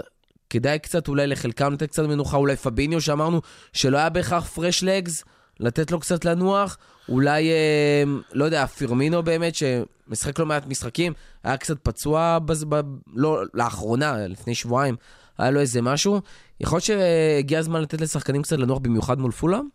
[0.52, 3.41] כדאי קצת אולי לחלקם לתת קצת מנוחה, אולי פביניו שאמרנו
[3.74, 5.24] שלא היה בהכרח פרש לגס,
[5.60, 6.78] לתת לו קצת לנוח,
[7.10, 12.82] אולי, אה, לא יודע, פרמינו באמת, שמשחק לא מעט משחקים, היה קצת פצוע, בז, ב,
[13.16, 14.95] לא, לאחרונה, לפני שבועיים,
[15.38, 16.22] היה לו איזה משהו.
[16.60, 19.68] יכול להיות שהגיע הזמן לתת לשחקנים קצת לנוח במיוחד מול פולאם?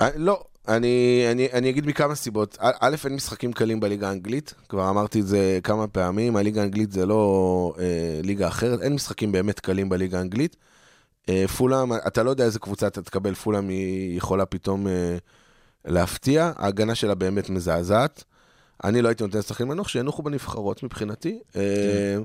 [0.00, 2.56] אה, לא, אני, אני, אני אגיד מכמה סיבות.
[2.60, 7.06] א- אין משחקים קלים בליגה האנגלית, כבר אמרתי את זה כמה פעמים, הליגה האנגלית זה
[7.06, 10.56] לא אה, ליגה אחרת, אין משחקים באמת קלים בליגה האנגלית.
[11.28, 15.16] אה, פולאם, אתה לא יודע איזה קבוצה אתה תקבל, פולאם היא יכולה פתאום אה,
[15.84, 18.24] להפתיע, ההגנה שלה באמת מזעזעת.
[18.84, 21.38] אני לא הייתי נותן לשחקנים לנוח, שינוחו בנבחרות מבחינתי.
[21.56, 22.16] אה,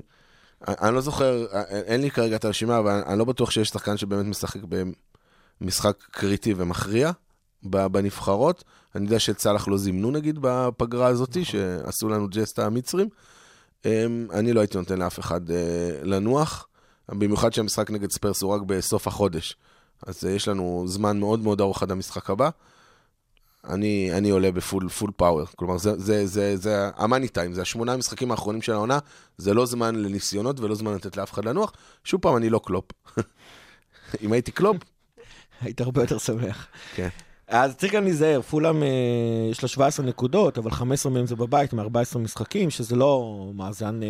[0.68, 3.96] אני לא זוכר, אה, אין לי כרגע את הרשימה, אבל אני לא בטוח שיש שחקן
[3.96, 4.60] שבאמת משחק
[5.60, 7.10] במשחק קריטי ומכריע.
[7.64, 8.64] בנבחרות.
[8.94, 13.08] אני יודע שאת סאלח לא זימנו נגיד בפגרה הזאת, שעשו לנו ג'סטה המצרים.
[13.84, 16.66] אמ, אני לא הייתי נותן לאף אחד אה, לנוח,
[17.08, 19.56] במיוחד שהמשחק נגד ספרס הוא רק בסוף החודש.
[20.06, 22.50] אז אה, יש לנו זמן מאוד מאוד ארוך עד המשחק הבא.
[23.68, 25.46] אני, אני עולה ב full full power.
[25.56, 28.98] כלומר, זה, זה, זה, זה ה money time, זה השמונה המשחקים האחרונים של העונה,
[29.38, 31.72] זה לא זמן לניסיונות ולא זמן לתת לאף אחד לנוח.
[32.04, 32.84] שוב פעם, אני לא קלופ.
[34.22, 34.76] אם הייתי קלופ,
[35.60, 36.66] היית הרבה יותר שמח.
[36.94, 37.08] כן.
[37.48, 38.88] אז צריך גם להיזהר, פולאם אה,
[39.50, 44.08] יש לה 17 נקודות, אבל 15 מהם זה בבית, מ-14 משחקים, שזה לא מאזן אה,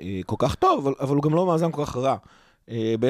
[0.00, 2.16] אה, כל כך טוב, אבל, אבל הוא גם לא מאזן כל כך רע.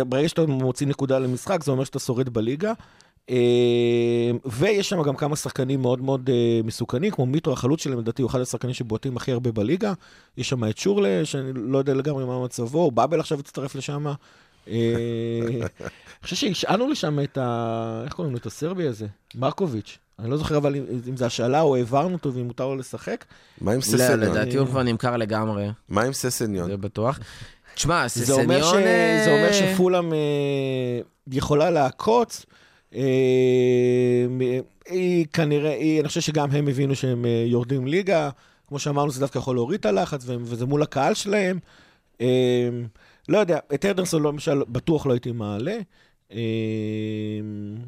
[0.08, 2.72] ברגע שאתה מוציא נקודה למשחק, זה אומר שאתה שורד בליגה.
[4.44, 6.30] ויש שם גם כמה שחקנים מאוד מאוד
[6.64, 9.92] מסוכנים, כמו מיטרו, החלוץ שלהם, לדעתי, הוא אחד השחקנים שבועטים הכי הרבה בליגה.
[10.36, 14.06] יש שם את שורלה, שאני לא יודע לגמרי מה מצבו, באבל עכשיו הצטרף לשם.
[14.70, 15.66] אה,
[16.20, 18.02] אני חושב שהשאלנו לשם את ה...
[18.04, 18.38] איך קוראים לו?
[18.38, 19.06] את הסרבי הזה?
[19.34, 19.98] מרקוביץ'.
[20.18, 20.74] אני לא זוכר אבל
[21.08, 23.24] אם זה השאלה או העברנו אותו ואם מותר לו לשחק.
[23.60, 24.20] מה עם לא, ססניון?
[24.20, 26.70] לדעתי הוא כבר נמכר לגמרי, מה עם ססניון?
[26.70, 27.18] זה בטוח.
[27.74, 28.08] תשמע.
[28.08, 28.50] ססניון...
[28.50, 30.18] אה, זה אומר שפולאם אה,
[31.32, 32.46] יכולה לעקוץ.
[34.88, 38.30] היא כנראה, אני חושב שגם הם הבינו שהם יורדים ליגה.
[38.68, 41.58] כמו שאמרנו, זה דווקא יכול להוריד את הלחץ, וזה מול הקהל שלהם.
[43.30, 45.78] אה, לא יודע, את אדרסון למשל בטוח לא הייתי מעלה.
[46.32, 46.38] אה,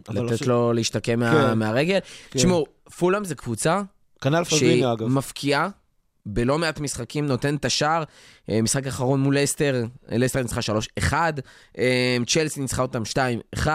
[0.09, 1.59] אני לתת לו להשתקם כן.
[1.59, 1.99] מהרגל.
[2.30, 2.38] כן.
[2.38, 2.66] תשמעו,
[2.99, 3.82] פולאם זה קבוצה
[4.20, 5.07] כנ"ל שהיא פלביניו אגב.
[5.07, 5.68] מפקיעה
[6.26, 8.05] בלא מעט משחקים, נותן את השער.
[8.51, 11.12] אה, משחק אחרון מול לסטר, אה, לסטר ניצחה 3-1,
[11.78, 13.66] אה, צ'לסי ניצחה אותם 2-1,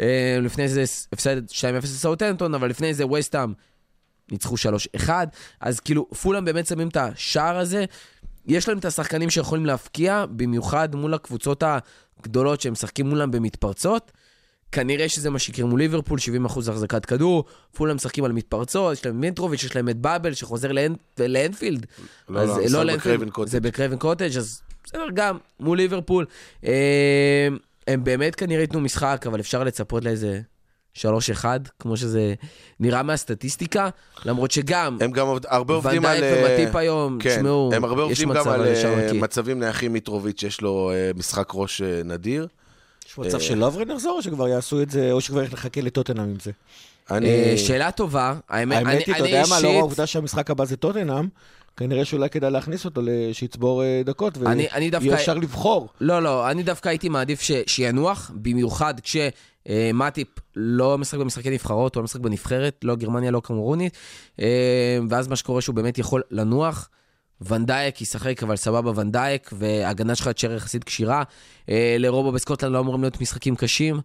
[0.00, 3.52] אה, לפני זה הפסד 2-0 לסאוטנטון, אבל לפני זה וסטאם
[4.32, 5.10] ניצחו 3-1,
[5.60, 7.84] אז כאילו פולאם באמת שמים את השער הזה.
[8.46, 11.62] יש להם את השחקנים שיכולים להפקיע, במיוחד מול הקבוצות
[12.20, 14.12] הגדולות שהם משחקים מולם במתפרצות.
[14.72, 19.20] כנראה שזה מה שיקרה מול ליברפול, 70% החזקת כדור, פולאם משחקים על מתפרצות, יש להם
[19.20, 20.96] מיטרוביץ', יש להם את באבל שחוזר לאנ-
[21.28, 21.86] לאנפילד.
[22.28, 23.50] לא, אז לא, לא לאנפילד, בקרייבן קוטג'.
[23.50, 26.26] זה בקרייבן קוטג', אז בסדר, גם מול ליברפול.
[26.64, 27.48] אה,
[27.86, 30.40] הם באמת כנראה ייתנו משחק, אבל אפשר לצפות לאיזה
[31.00, 31.44] 3-1,
[31.78, 32.34] כמו שזה
[32.80, 33.88] נראה מהסטטיסטיקה,
[34.24, 36.14] למרות שגם הם גם עובד- הרבה עובדים על...
[36.16, 39.12] ונדייק אה, ומטיפ היום, כן, תשמעו, הם הרבה יש עובדים גם על אה.
[39.14, 42.46] מצבים נייחים מיטרוביץ', יש לו אה, משחק ראש אה, נדיר.
[43.08, 46.50] יש מצב שלוברד יחזור, או שכבר יעשו את זה, או שכבר נחכה לטוטנאם עם זה?
[47.10, 47.28] אני...
[47.28, 50.64] אה, שאלה טובה, האמת, אני האמת היא, אתה אני יודע מה, לאור העובדה שהמשחק הבא
[50.64, 51.28] זה טוטנאם,
[51.76, 53.00] כנראה שאולי כדאי להכניס אותו,
[53.32, 55.88] שיצבור אה, דקות, אני- אני ויהיה אפשר לבחור.
[56.00, 58.94] לא, לא, אני דווקא הייתי מעדיף ש, שינוח, במיוחד
[59.66, 63.96] כשמטיפ לא משחק במשחקי נבחרות, הוא לא משחק בנבחרת, לא גרמניה, לא קמרונית,
[64.40, 66.88] אה, ואז מה שקורה שהוא באמת יכול לנוח.
[67.40, 71.22] ונדייק ישחק, אבל סבבה ונדייק, וההגנה שלך תשאר יחסית כשירה.
[71.68, 74.00] אה, לרובו בסקוטלנד לא אמורים להיות משחקים קשים.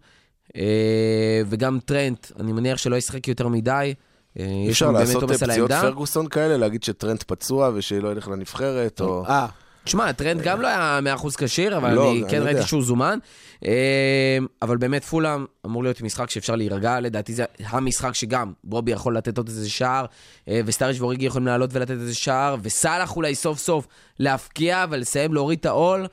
[0.55, 3.93] אה, וגם טרנט, אני מניח שלא ישחק יותר מדי.
[4.39, 5.71] אה, אפשר לעשות פציעות.
[5.71, 9.25] פרגוסון כאלה, להגיד שטרנט פצוע ושלא ילך לנבחרת, או...
[9.25, 9.47] אה,
[9.83, 12.41] תשמע, טרנט גם לא היה 100% כשיר, אבל לא, אני כן.
[12.43, 13.19] ראיתי שהוא זומן.
[13.65, 19.17] אה, אבל באמת פולאם אמור להיות משחק שאפשר להירגע, לדעתי זה המשחק שגם בובי יכול
[19.17, 20.05] לתת עוד איזה שער,
[20.47, 23.87] אה, וסטארידג' ואוריגי יכולים לעלות ולתת איזה שער, וסאלח אולי סוף סוף
[24.19, 26.07] להפקיע ולסיים להוריד את העול.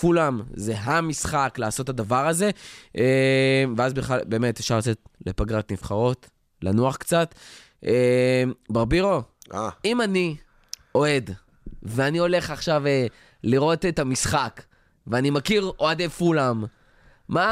[0.00, 2.50] פולאם זה המשחק לעשות את הדבר הזה,
[2.96, 6.30] אה, ואז בכלל באמת אפשר לצאת לפגרת נבחרות,
[6.62, 7.34] לנוח קצת.
[7.86, 9.22] אה, ברבירו,
[9.54, 10.36] אה, אם אני
[10.94, 11.30] אוהד,
[11.88, 13.06] ואני הולך עכשיו אה,
[13.44, 14.62] לראות את המשחק,
[15.06, 16.64] ואני מכיר אוהדי פולאם,
[17.28, 17.46] מה,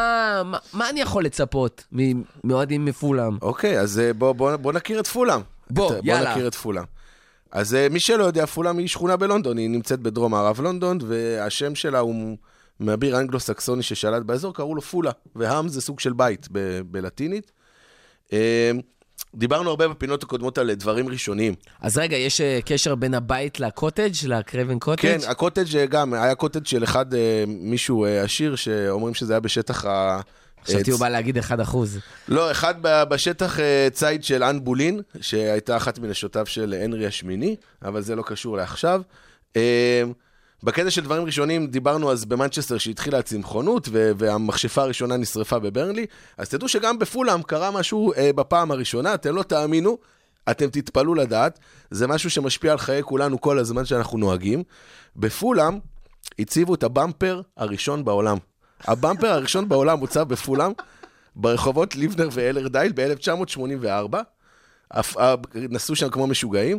[0.44, 1.84] מה, מה אני יכול לצפות
[2.44, 3.38] מאוהדים מפולאם?
[3.42, 5.40] אוקיי, אז אה, בוא, בוא, בוא נכיר את פולאם.
[5.70, 6.24] בוא, את- יאללה.
[6.24, 6.84] בוא נכיר את פולאם.
[7.52, 11.74] אז אה, מי שלא יודע, פולאם היא שכונה בלונדון, היא נמצאת בדרום מערב לונדון, והשם
[11.74, 12.36] שלה הוא
[12.80, 17.52] מאביר אנגלו-סקסוני ששלט באזור, קראו לו פולה, והאם זה סוג של בית ב- בלטינית.
[19.36, 21.54] דיברנו הרבה בפינות הקודמות על דברים ראשוניים.
[21.80, 25.02] אז רגע, יש אה, קשר בין הבית לקוטג', לקרבן קוטג'?
[25.02, 29.84] כן, הקוטג' אה, גם, היה קוטג' של אחד, אה, מישהו עשיר, שאומרים שזה היה בשטח
[29.84, 30.20] ה...
[30.66, 31.98] חשבתי הוא בא להגיד 1 אחוז.
[32.28, 33.58] לא, אחד בשטח
[33.92, 39.02] ציד של אן בולין, שהייתה אחת מנשותיו של הנרי השמיני, אבל זה לא קשור לעכשיו.
[40.64, 46.06] בקטע של דברים ראשונים, דיברנו אז במנצ'סטר שהתחילה הצמחונות, והמכשפה הראשונה נשרפה בברנלי,
[46.38, 49.98] אז תדעו שגם בפולאם קרה משהו אה, בפעם הראשונה, אתם לא תאמינו,
[50.50, 51.58] אתם תתפלאו לדעת,
[51.90, 54.62] זה משהו שמשפיע על חיי כולנו כל הזמן שאנחנו נוהגים.
[55.16, 55.78] בפולאם
[56.38, 58.36] הציבו את הבמפר הראשון בעולם.
[58.84, 60.72] הבמפר הראשון בעולם הוצב בפולאם,
[61.36, 64.16] ברחובות ליבנר ואלרדייל ב-1984.
[64.88, 66.78] אף- אה, נסעו שם כמו משוגעים,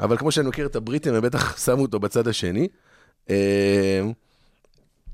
[0.00, 2.68] אבל כמו שאני מכיר את הבריטים, הם בטח שמו אותו בצד השני.
[3.30, 4.00] אה,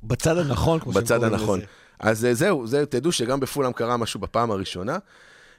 [0.02, 1.58] בצד הנכון, כמו שהם בצד קוראים הנכון.
[1.58, 1.66] לזה.
[2.00, 4.98] אז אה, זהו, זהו, תדעו שגם בפולאם קרה משהו בפעם הראשונה.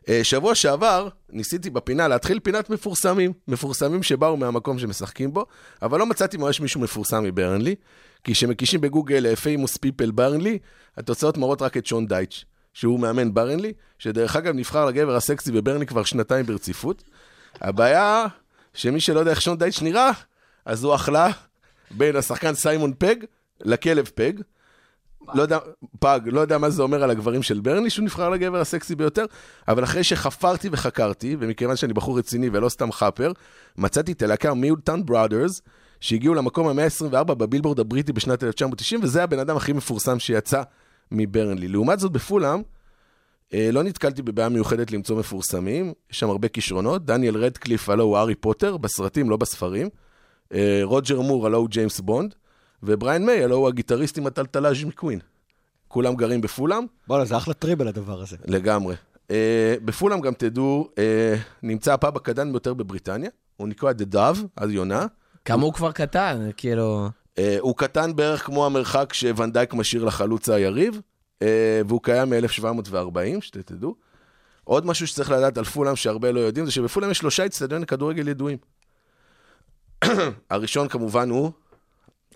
[0.09, 5.45] אה, שבוע שעבר ניסיתי בפינה להתחיל פינת מפורסמים, מפורסמים שבאו מהמקום שמשחקים בו,
[5.81, 7.75] אבל לא מצאתי ממש מישהו מפורסם מברנלי,
[8.23, 10.59] כי כשמקישים בגוגל אה, famous people ברנלי,
[10.97, 15.85] התוצאות מראות רק את שון דייטש, שהוא מאמן ברנלי, שדרך אגב נבחר לגבר הסקסי בברנלי
[15.85, 17.03] כבר שנתיים ברציפות.
[17.61, 18.25] הבעיה,
[18.73, 20.11] שמי שלא יודע איך שון דייטש נראה,
[20.65, 21.29] אז הוא אכלה
[21.97, 23.15] בין השחקן סיימון פג
[23.61, 24.33] לכלב פג.
[25.33, 25.57] לא יודע,
[25.99, 29.25] פג, לא יודע מה זה אומר על הגברים של ברני, שהוא נבחר לגבר הסקסי ביותר,
[29.67, 33.31] אבל אחרי שחפרתי וחקרתי, ומכיוון שאני בחור רציני ולא סתם חאפר,
[33.77, 35.61] מצאתי את הלהקה Milltown Brothers,
[35.99, 40.61] שהגיעו למקום ה-124 בבילבורד הבריטי בשנת 1990, וזה הבן אדם הכי מפורסם שיצא
[41.11, 41.67] מברנלי.
[41.67, 42.61] לעומת זאת, בפולאם,
[43.53, 48.17] אה, לא נתקלתי בבעיה מיוחדת למצוא מפורסמים, יש שם הרבה כישרונות, דניאל רדקליף, הלא הוא
[48.17, 49.89] הארי פוטר, בסרטים, לא בספרים,
[50.83, 52.35] רוג'ר מור, הלא הוא ג'יימס בונד,
[52.83, 55.19] ובריין מיי, הלא הוא הגיטריסט עם התלתלים מקווין.
[55.87, 58.37] כולם גרים בפולאם, בואנה, זה אחלה travel הדבר הזה.
[58.45, 58.95] לגמרי.
[59.27, 59.33] אה,
[59.85, 60.99] בפולאם גם תדעו, אה,
[61.63, 65.05] נמצא הפאב הקטן ביותר בבריטניה, הוא נקרא The Dove, אז יונה.
[65.45, 67.09] כמה הוא כבר קטן, כאילו...
[67.35, 71.01] אה, הוא קטן בערך כמו המרחק שוונדייק משאיר לחלוץ היריב,
[71.39, 71.43] אה,
[71.87, 73.95] והוא קיים מ-1740, שתדעו.
[74.63, 78.27] עוד משהו שצריך לדעת על פולאם שהרבה לא יודעים, זה שבפולאם יש שלושה אצטדיוני כדורגל
[78.27, 78.57] ידועים.
[80.49, 81.51] הראשון כמובן הוא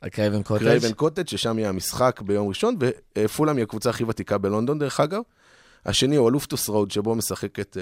[0.02, 0.64] הקרייבן קוטג'.
[0.64, 2.78] קרייבן קוטג', ששם יהיה המשחק ביום ראשון,
[3.18, 5.22] ופולאם היא הקבוצה הכי ותיקה בלונדון, דרך אגב.
[5.86, 7.78] השני הוא לופטוס רוד, שבו משחקת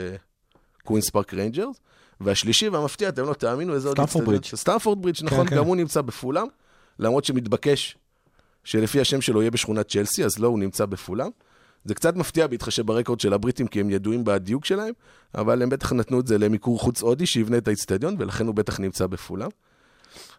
[0.84, 1.76] קווינס פארק ריינג'רס.
[2.22, 3.98] והשלישי והמפתיע, אתם לא תאמינו איזה עוד...
[4.00, 4.46] אצטדיון- ברידג'.
[4.56, 5.56] סטמפורד ברידג', נכון, כן.
[5.56, 6.48] גם הוא נמצא בפולאם,
[7.00, 7.98] למרות שמתבקש
[8.64, 11.30] שלפי השם שלו יהיה בשכונת צ'לסי, אז לא, הוא נמצא בפולאם.
[11.86, 14.94] זה קצת מפתיע בהתחשב ברקורד של הבריטים, כי הם ידועים בדיוק שלהם,
[15.36, 18.80] אבל הם בטח נתנו את זה למיקור חוץ הודי שיבנה את האיצטדיון, ולכן הוא בטח
[18.80, 19.50] נמצא בפולאם.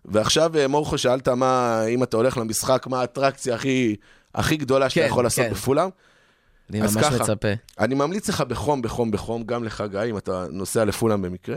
[0.05, 3.97] ועכשיו, אה, מורכו, שאלת מה, אם אתה הולך למשחק, מה האטרקציה הכי,
[4.35, 5.51] הכי גדולה שאתה כן, יכול לעשות כן.
[5.51, 5.89] בפולאם?
[6.71, 7.23] אני ממש ככה.
[7.23, 7.49] מצפה.
[7.79, 11.57] אני ממליץ לך בחום, בחום, בחום, גם לך, גיא, אם אתה נוסע לפולאם במקרה,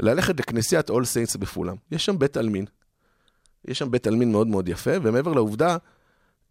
[0.00, 1.76] ללכת לכנסיית אול סיינטס בפולאם.
[1.92, 2.64] יש שם בית עלמין.
[3.64, 5.76] יש שם בית עלמין מאוד מאוד יפה, ומעבר לעובדה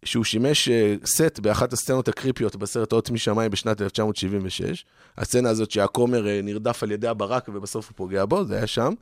[0.04, 4.84] שהוא שימש אה, סט באחת הסצנות הקריפיות בסרט אות משמיים בשנת 1976,
[5.18, 8.94] הסצנה הזאת שהכומר אה, נרדף על ידי הברק ובסוף הוא פוגע בו, זה היה שם.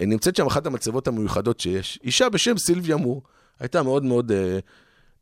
[0.00, 1.98] אה, נמצאת שם אחת המצבות המיוחדות שיש.
[2.04, 3.22] אישה בשם סילביה מור,
[3.60, 4.58] הייתה מאוד מאוד אה,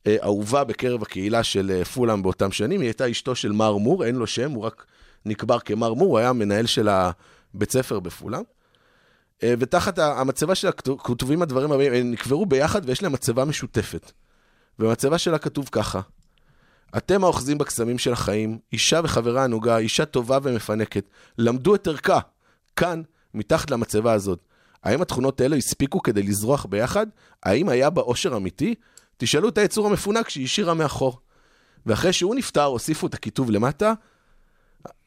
[0.06, 4.04] אה, אהובה בקרב הקהילה של אה, פולאם באותם שנים, היא הייתה אשתו של מר מור,
[4.04, 4.86] אין לו שם, הוא רק
[5.26, 8.42] נקבר כמר מור, הוא היה המנהל של הבית ספר בפולאם.
[9.42, 14.12] אה, ותחת המצבה שלה כתוב- כתובים הדברים הבאים, הם נקברו ביחד ויש להם מצבה משותפת.
[14.78, 16.00] במצבה שלה כתוב ככה:
[16.96, 21.04] אתם האוחזים בקסמים של החיים, אישה וחברה הנוגה, אישה טובה ומפנקת,
[21.38, 22.18] למדו את ערכה,
[22.76, 23.02] כאן,
[23.34, 24.47] מתחת למצבה הזאת.
[24.84, 27.06] האם התכונות האלה הספיקו כדי לזרוח ביחד?
[27.42, 28.74] האם היה בה אושר אמיתי?
[29.16, 31.18] תשאלו את היצור המפונק שהיא השאירה מאחור.
[31.86, 33.92] ואחרי שהוא נפטר, הוסיפו את הכיתוב למטה,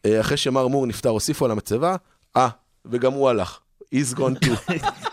[0.05, 1.95] אה, אחרי שמר מור נפטר, הוסיפו על המצבה,
[2.37, 2.49] אה,
[2.85, 3.59] וגם הוא הלך.
[3.95, 4.71] He's gone too.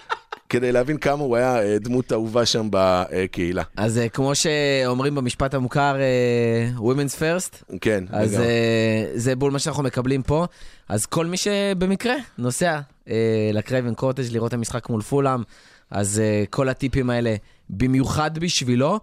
[0.48, 3.62] כדי להבין כמה הוא היה אה, דמות אהובה שם בקהילה.
[3.76, 8.48] אז אה, כמו שאומרים במשפט המוכר, אה, Women's First, כן, אז לגמרי.
[9.14, 10.46] זה בול מה שאנחנו מקבלים פה.
[10.88, 12.80] אז כל מי שבמקרה נוסע
[13.52, 15.42] לקרייבן קוטג' לראות את המשחק מול פולאם,
[15.90, 17.34] אז כל הטיפים האלה
[17.70, 19.00] במיוחד בשבילו.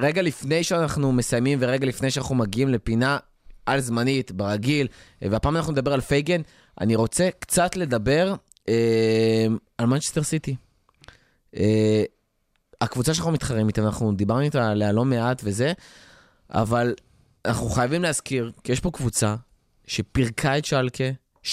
[0.00, 3.18] רגע לפני שאנחנו מסיימים ורגע לפני שאנחנו מגיעים לפינה
[3.66, 4.86] על זמנית, ברגיל,
[5.22, 6.40] והפעם אנחנו נדבר על פייגן,
[6.80, 8.34] אני רוצה קצת לדבר
[9.78, 10.56] על מנצ'סטר סיטי.
[11.56, 12.04] אה,
[12.80, 15.72] הקבוצה שאנחנו מתחרים איתה, ואנחנו דיברנו איתה עליה לא מעט וזה,
[16.50, 16.94] אבל
[17.44, 19.34] אנחנו חייבים להזכיר, כי יש פה קבוצה
[19.86, 21.04] שפירקה את שלקה
[21.44, 21.46] 7-0,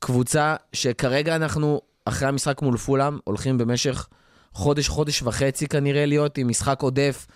[0.00, 4.08] קבוצה שכרגע אנחנו, אחרי המשחק מול פולאם, הולכים במשך
[4.52, 7.26] חודש, חודש וחצי כנראה להיות עם משחק עודף,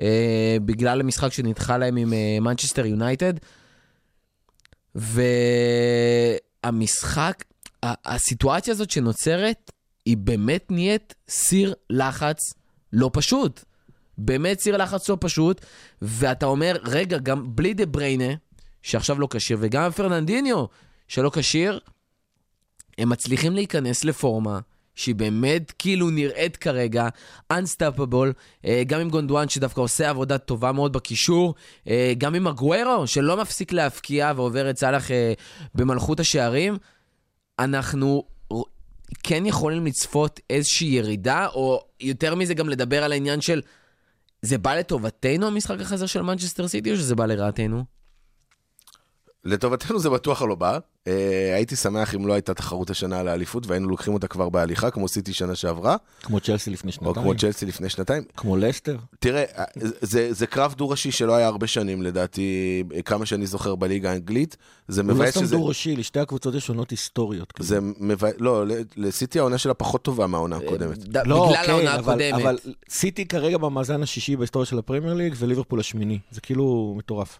[0.00, 3.34] אה, בגלל המשחק שנדחה להם עם אה, מנצ'סטר יונייטד.
[4.94, 6.51] והמשחק,
[7.82, 9.70] ה- הסיטואציה הזאת שנוצרת,
[10.06, 12.38] היא באמת נהיית סיר לחץ
[12.92, 13.64] לא פשוט.
[14.18, 15.60] באמת סיר לחץ לא פשוט,
[16.02, 18.34] ואתה אומר, רגע, גם בלי דה בריינה,
[18.82, 20.64] שעכשיו לא כשיר, וגם פרננדיניו,
[21.08, 21.80] שלא כשיר,
[22.98, 24.60] הם מצליחים להיכנס לפורמה
[24.94, 27.08] שהיא באמת כאילו נראית כרגע
[27.52, 28.32] unstoppable,
[28.64, 31.54] אה, גם עם גונדואן שדווקא עושה עבודה טובה מאוד בקישור,
[31.88, 35.32] אה, גם עם אגוורו שלא מפסיק להבקיע ועובר את סאלח אה,
[35.74, 36.76] במלכות השערים,
[37.58, 38.24] אנחנו
[39.22, 43.62] כן יכולים לצפות איזושהי ירידה, או יותר מזה גם לדבר על העניין של
[44.42, 47.84] זה בא לטובתנו המשחק החזר של מנצ'סטר סיטי, או שזה בא לרעתנו?
[49.44, 50.78] לטובתנו זה בטוח לא בא.
[51.08, 54.90] אה, הייתי שמח אם לא הייתה תחרות השנה על האליפות והיינו לוקחים אותה כבר בהליכה,
[54.90, 57.14] כמו סיטי שנה שעברה, כמו צ'לסי לפני או שנתיים.
[57.14, 58.22] כמו צ'לסי לפני שנתיים.
[58.36, 58.96] כמו לסטר.
[59.20, 59.64] תראה, אה,
[60.00, 64.56] זה, זה קרב דו-ראשי שלא היה הרבה שנים, לדעתי, כמה שאני זוכר בליגה האנגלית.
[64.88, 65.56] זה הוא לא מבאס סתם שזה...
[65.56, 67.52] דו-ראשי, לשתי הקבוצות יש עונות היסטוריות.
[67.52, 67.66] כאילו.
[67.68, 68.32] זה מבאס...
[68.38, 70.98] לא, ל- לסיטי העונה שלה פחות טובה מהעונה הקודמת.
[70.98, 72.42] ד- לא, בגלל כן, העונה אבל- הקודמת.
[72.42, 72.58] אבל
[72.90, 76.18] סיטי כרגע במאזן השישי בהיסטוריה של הפרמייר ליג, וליברפול השמיני.
[76.30, 77.38] זה כאילו מטורף.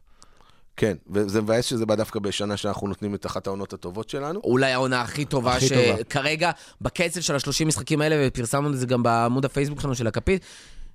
[0.83, 4.41] כן, וזה מבאס שזה בא דווקא בשנה שאנחנו נותנים את אחת העונות הטובות שלנו.
[4.45, 5.69] אולי העונה הכי טובה הכי.
[5.69, 10.43] שכרגע, בקצב של ה-30 משחקים האלה, ופרסמנו את זה גם בעמוד הפייסבוק שלנו של הכפית,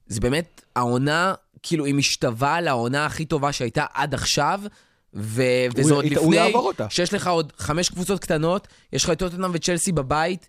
[0.07, 1.33] זה באמת העונה,
[1.63, 4.61] כאילו, היא משתווה לעונה הכי טובה שהייתה עד עכשיו,
[5.13, 5.43] ו-
[5.75, 6.89] וזה עוד הוא לפני יעבור אותה.
[6.89, 10.47] שיש לך עוד חמש קבוצות קטנות, יש לך את טוטנאם וצ'לסי בבית,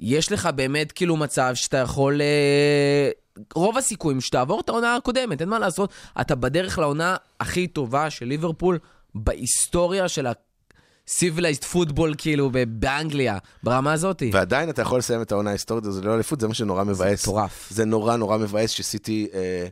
[0.00, 2.20] יש לך באמת כאילו מצב שאתה יכול...
[2.20, 3.10] אה,
[3.54, 5.92] רוב הסיכויים שתעבור את העונה הקודמת, אין מה לעשות.
[6.20, 8.78] אתה בדרך לעונה הכי טובה של ליברפול
[9.14, 14.22] בהיסטוריה של ה-civilized football, כאילו, ב- באנגליה, ברמה הזאת.
[14.32, 17.22] ועדיין אתה יכול לסיים את העונה ההיסטורית הזו ללא אליפות, זה מה שנורא מבאס.
[17.28, 17.66] מטורף.
[17.70, 19.66] זה נורא נורא מבאס שסיטי אה,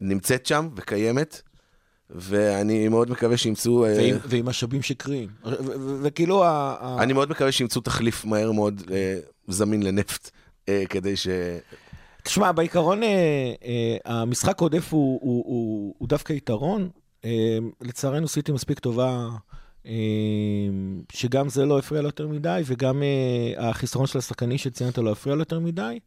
[0.00, 1.42] נמצאת שם וקיימת,
[2.10, 3.84] ואני מאוד מקווה שימצאו...
[3.86, 3.94] אה,
[4.24, 5.28] ועם- משאבים שקריים.
[6.02, 6.48] וכאילו, ה-
[6.80, 10.30] ה- אני מאוד מקווה שימצאו תחליף מהר מאוד אה, זמין לנפט,
[10.68, 11.28] אה, כדי ש...
[12.24, 16.90] תשמע, בעיקרון, אה, אה, המשחק עודף הוא, הוא, הוא, הוא דווקא יתרון.
[17.24, 19.28] אה, לצערנו סיטי מספיק טובה,
[19.86, 19.92] אה,
[21.12, 25.34] שגם זה לא הפריע לו יותר מדי, וגם אה, החיסרון של השחקנים שציינת לא הפריע
[25.34, 25.98] לו יותר מדי.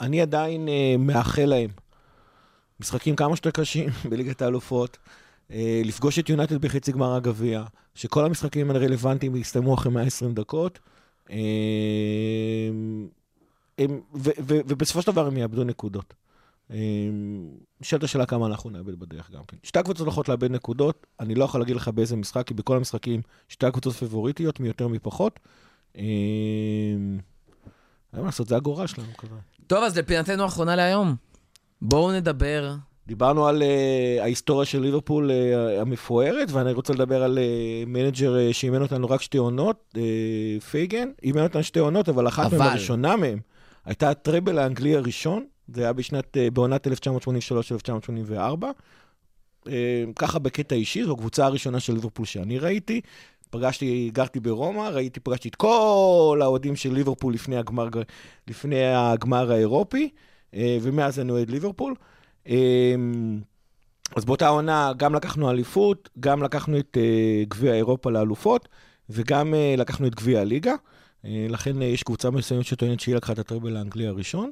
[0.00, 1.70] אני עדיין אה, מאחל להם
[2.80, 4.98] משחקים כמה שיותר קשים בליגת האלופות,
[5.50, 10.78] אה, לפגוש את יונייטד בחצי גמר הגביע, שכל המשחקים הרלוונטיים יסתיימו אחרי 120 דקות.
[13.80, 16.14] אה, הם, ו, ו, ובסופו של דבר הם יאבדו נקודות.
[16.70, 16.76] אה,
[17.80, 19.56] נשאלת השאלה כמה אנחנו נאבד בדרך גם כן.
[19.62, 23.22] שתי הקבוצות הולכות לאבד נקודות, אני לא יכול להגיד לך באיזה משחק, כי בכל המשחקים
[23.48, 25.40] שתי הקבוצות פבוריטיות, מי יותר מי פחות.
[25.96, 26.02] אה,
[28.12, 29.34] אין מה לעשות, זה הגורל שלנו כזה.
[29.66, 31.14] טוב, אז לפינתנו האחרונה להיום.
[31.82, 32.74] בואו נדבר.
[33.06, 38.54] דיברנו על אה, ההיסטוריה של ליברפול אה, המפוארת, ואני רוצה לדבר על uh, manager אה,
[38.54, 41.08] שאימן אותנו רק שתי עונות, אה, פייגן.
[41.22, 42.58] אימן אותנו שתי עונות, אבל אחת אבל.
[42.58, 43.38] מהן, הראשונה מהן,
[43.84, 46.90] הייתה ה treble האנגלי הראשון, זה היה בשנת, אה, בעונת 1983-1984.
[49.66, 49.70] אה,
[50.16, 53.00] ככה בקטע אישי, זו הקבוצה הראשונה של ליברפול שאני ראיתי.
[53.50, 57.88] פגשתי, גרתי ברומא, ראיתי, פגשתי את כל האוהדים של ליברפול לפני הגמר,
[58.48, 60.08] לפני הגמר האירופי,
[60.54, 61.94] אה, ומאז אני אוהד ליברפול.
[62.48, 62.94] אה,
[64.16, 68.68] אז באותה עונה גם לקחנו אליפות, גם לקחנו את אה, גביע אירופה לאלופות,
[69.10, 70.74] וגם אה, לקחנו את גביע הליגה.
[71.24, 74.50] אה, לכן אה, יש קבוצה מסוימת שטוענת שהיא לקחה את הטראבל האנגלי הראשון.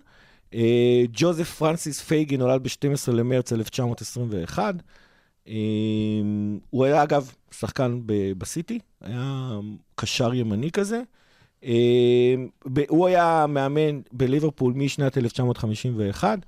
[0.55, 4.75] אה, ג'וזף פרנסיס פייגי נולד ב-12 למרץ 1921.
[5.49, 5.55] אה,
[6.71, 8.01] הוא היה אגב שחקן
[8.39, 9.51] בסיטי, היה
[9.95, 11.01] קשר ימני כזה.
[12.89, 16.39] הוא היה מאמן בליברפול משנת 1951.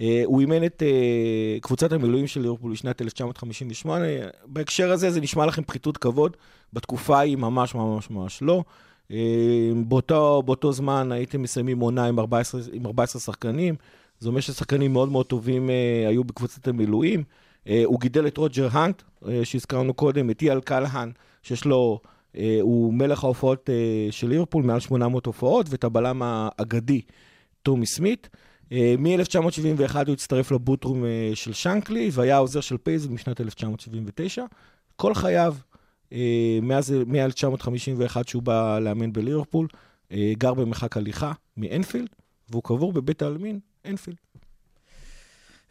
[0.00, 0.82] אה, הוא אימן את
[1.60, 4.04] קבוצת המילואים של ליברפול בשנת 1958.
[4.46, 6.36] בהקשר הזה זה נשמע לכם פחיתות כבוד,
[6.72, 8.64] בתקופה ההיא ממש ממש ממש לא.
[9.10, 13.74] אה, באותו, באותו זמן הייתם מסיימים עונה עם 14, עם 14 שחקנים,
[14.18, 17.24] זה אומר ששחקנים מאוד מאוד טובים אה, היו בקבוצת המילואים.
[17.68, 22.00] אה, הוא גידל את רוג'ר האנט, אה, שהזכרנו קודם, את איאן קלהן, שיש לו,
[22.60, 23.70] הוא מלך ההופעות
[24.10, 27.00] של ליברפול, מעל 800 הופעות, ואת הבלם האגדי,
[27.62, 28.28] טומי סמית.
[28.72, 31.04] אה, מ-1971 הוא הצטרף ל boot room
[31.34, 34.44] של שנקלי, והיה העוזר של פייזלי משנת 1979.
[34.96, 35.54] כל חייו,
[36.62, 39.66] מאז מ-1951 שהוא בא לאמן בליברפול,
[40.12, 42.08] אה, גר במרחק הליכה מאנפילד,
[42.50, 44.16] והוא קבור בבית העלמין אנפילד.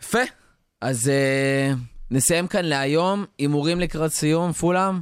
[0.01, 0.19] יפה.
[0.81, 1.77] אז uh,
[2.11, 3.25] נסיים כאן להיום.
[3.37, 5.01] הימורים לקראת סיום, פולאם?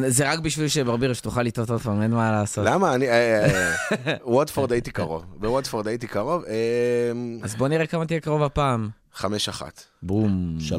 [0.00, 2.66] זה רק בשביל שברביר שתוכל לטעות עוד פעם, אין מה לעשות.
[2.66, 2.94] למה?
[2.94, 3.08] אני...
[3.08, 5.24] אה, אה, ווטפורד הייתי קרוב.
[5.36, 6.44] בווטפורד הייתי קרוב.
[6.44, 8.88] אה, אז בוא נראה כמה תהיה קרוב הפעם.
[9.14, 9.84] חמש אחת.
[10.02, 10.56] בום.
[10.68, 10.74] 3-0.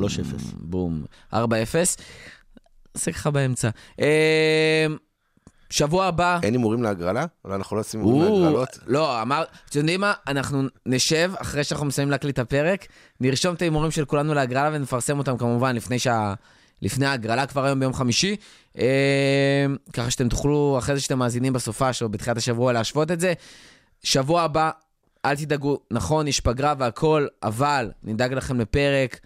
[0.53, 1.03] בום.
[1.33, 1.35] 4-0.
[2.95, 3.69] נעשה ככה באמצע.
[3.99, 4.85] אה,
[5.69, 6.39] שבוע הבא.
[6.43, 7.25] אין הימורים להגרלה?
[7.45, 8.79] אולי אנחנו לא עושים הימורים להגרלות?
[8.87, 10.13] לא, אמר, אתם יודעים מה?
[10.27, 12.87] אנחנו נשב, אחרי שאנחנו מסיימים להקליט את הפרק,
[13.21, 16.33] נרשום את ההימורים של כולנו להגרלה ונפרסם אותם כמובן לפני שה...
[16.81, 18.35] לפני ההגרלה כבר היום ביום חמישי,
[18.77, 23.33] אה, ככה שאתם תוכלו, אחרי זה שאתם מאזינים בסופש או בתחילת השבוע, להשוות את זה.
[24.03, 24.71] שבוע הבא,
[25.25, 29.19] אל תדאגו, נכון, יש פגרה והכל, אבל נדאג לכם לפרק.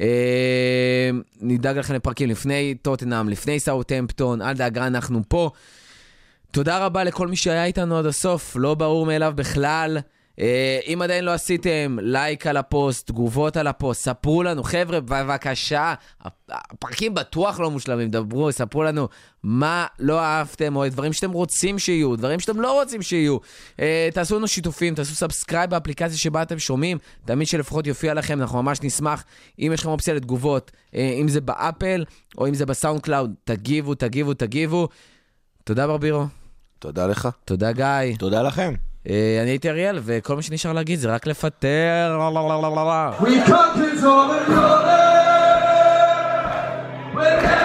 [0.00, 5.50] אה, נדאג לכם לפרקים לפני טוטנאם, לפני סאוטהמפטון, אל דאגה, אנחנו פה.
[6.50, 9.98] תודה רבה לכל מי שהיה איתנו עד הסוף, לא ברור מאליו בכלל.
[10.38, 15.94] אה, אם עדיין לא עשיתם, לייק על הפוסט, תגובות על הפוסט, ספרו לנו, חבר'ה, בבקשה,
[16.48, 19.08] הפרקים בטוח לא מושלמים, דברו, ספרו לנו
[19.42, 23.36] מה לא אהבתם, או דברים שאתם רוצים שיהיו, דברים שאתם לא רוצים שיהיו.
[23.80, 28.62] אה, תעשו לנו שיתופים, תעשו subscribe באפליקציה שבה אתם שומעים, תמיד שלפחות יופיע לכם, אנחנו
[28.62, 29.24] ממש נשמח.
[29.58, 32.04] אם יש לכם אופציה לתגובות, אה, אם זה באפל,
[32.38, 34.88] או אם זה בסאונד קלאוד, תגיבו, תגיבו, תגיבו.
[35.64, 36.26] תודה ברבירו.
[36.78, 37.28] תודה לך.
[37.44, 38.16] תודה גיא.
[38.18, 38.74] תודה לכם.
[39.10, 42.18] אה, אני הייתי אריאל, וכל מה שנשאר להגיד זה רק לפטר.
[43.20, 45.12] We come to Jordan, Jordan.
[47.14, 47.61] When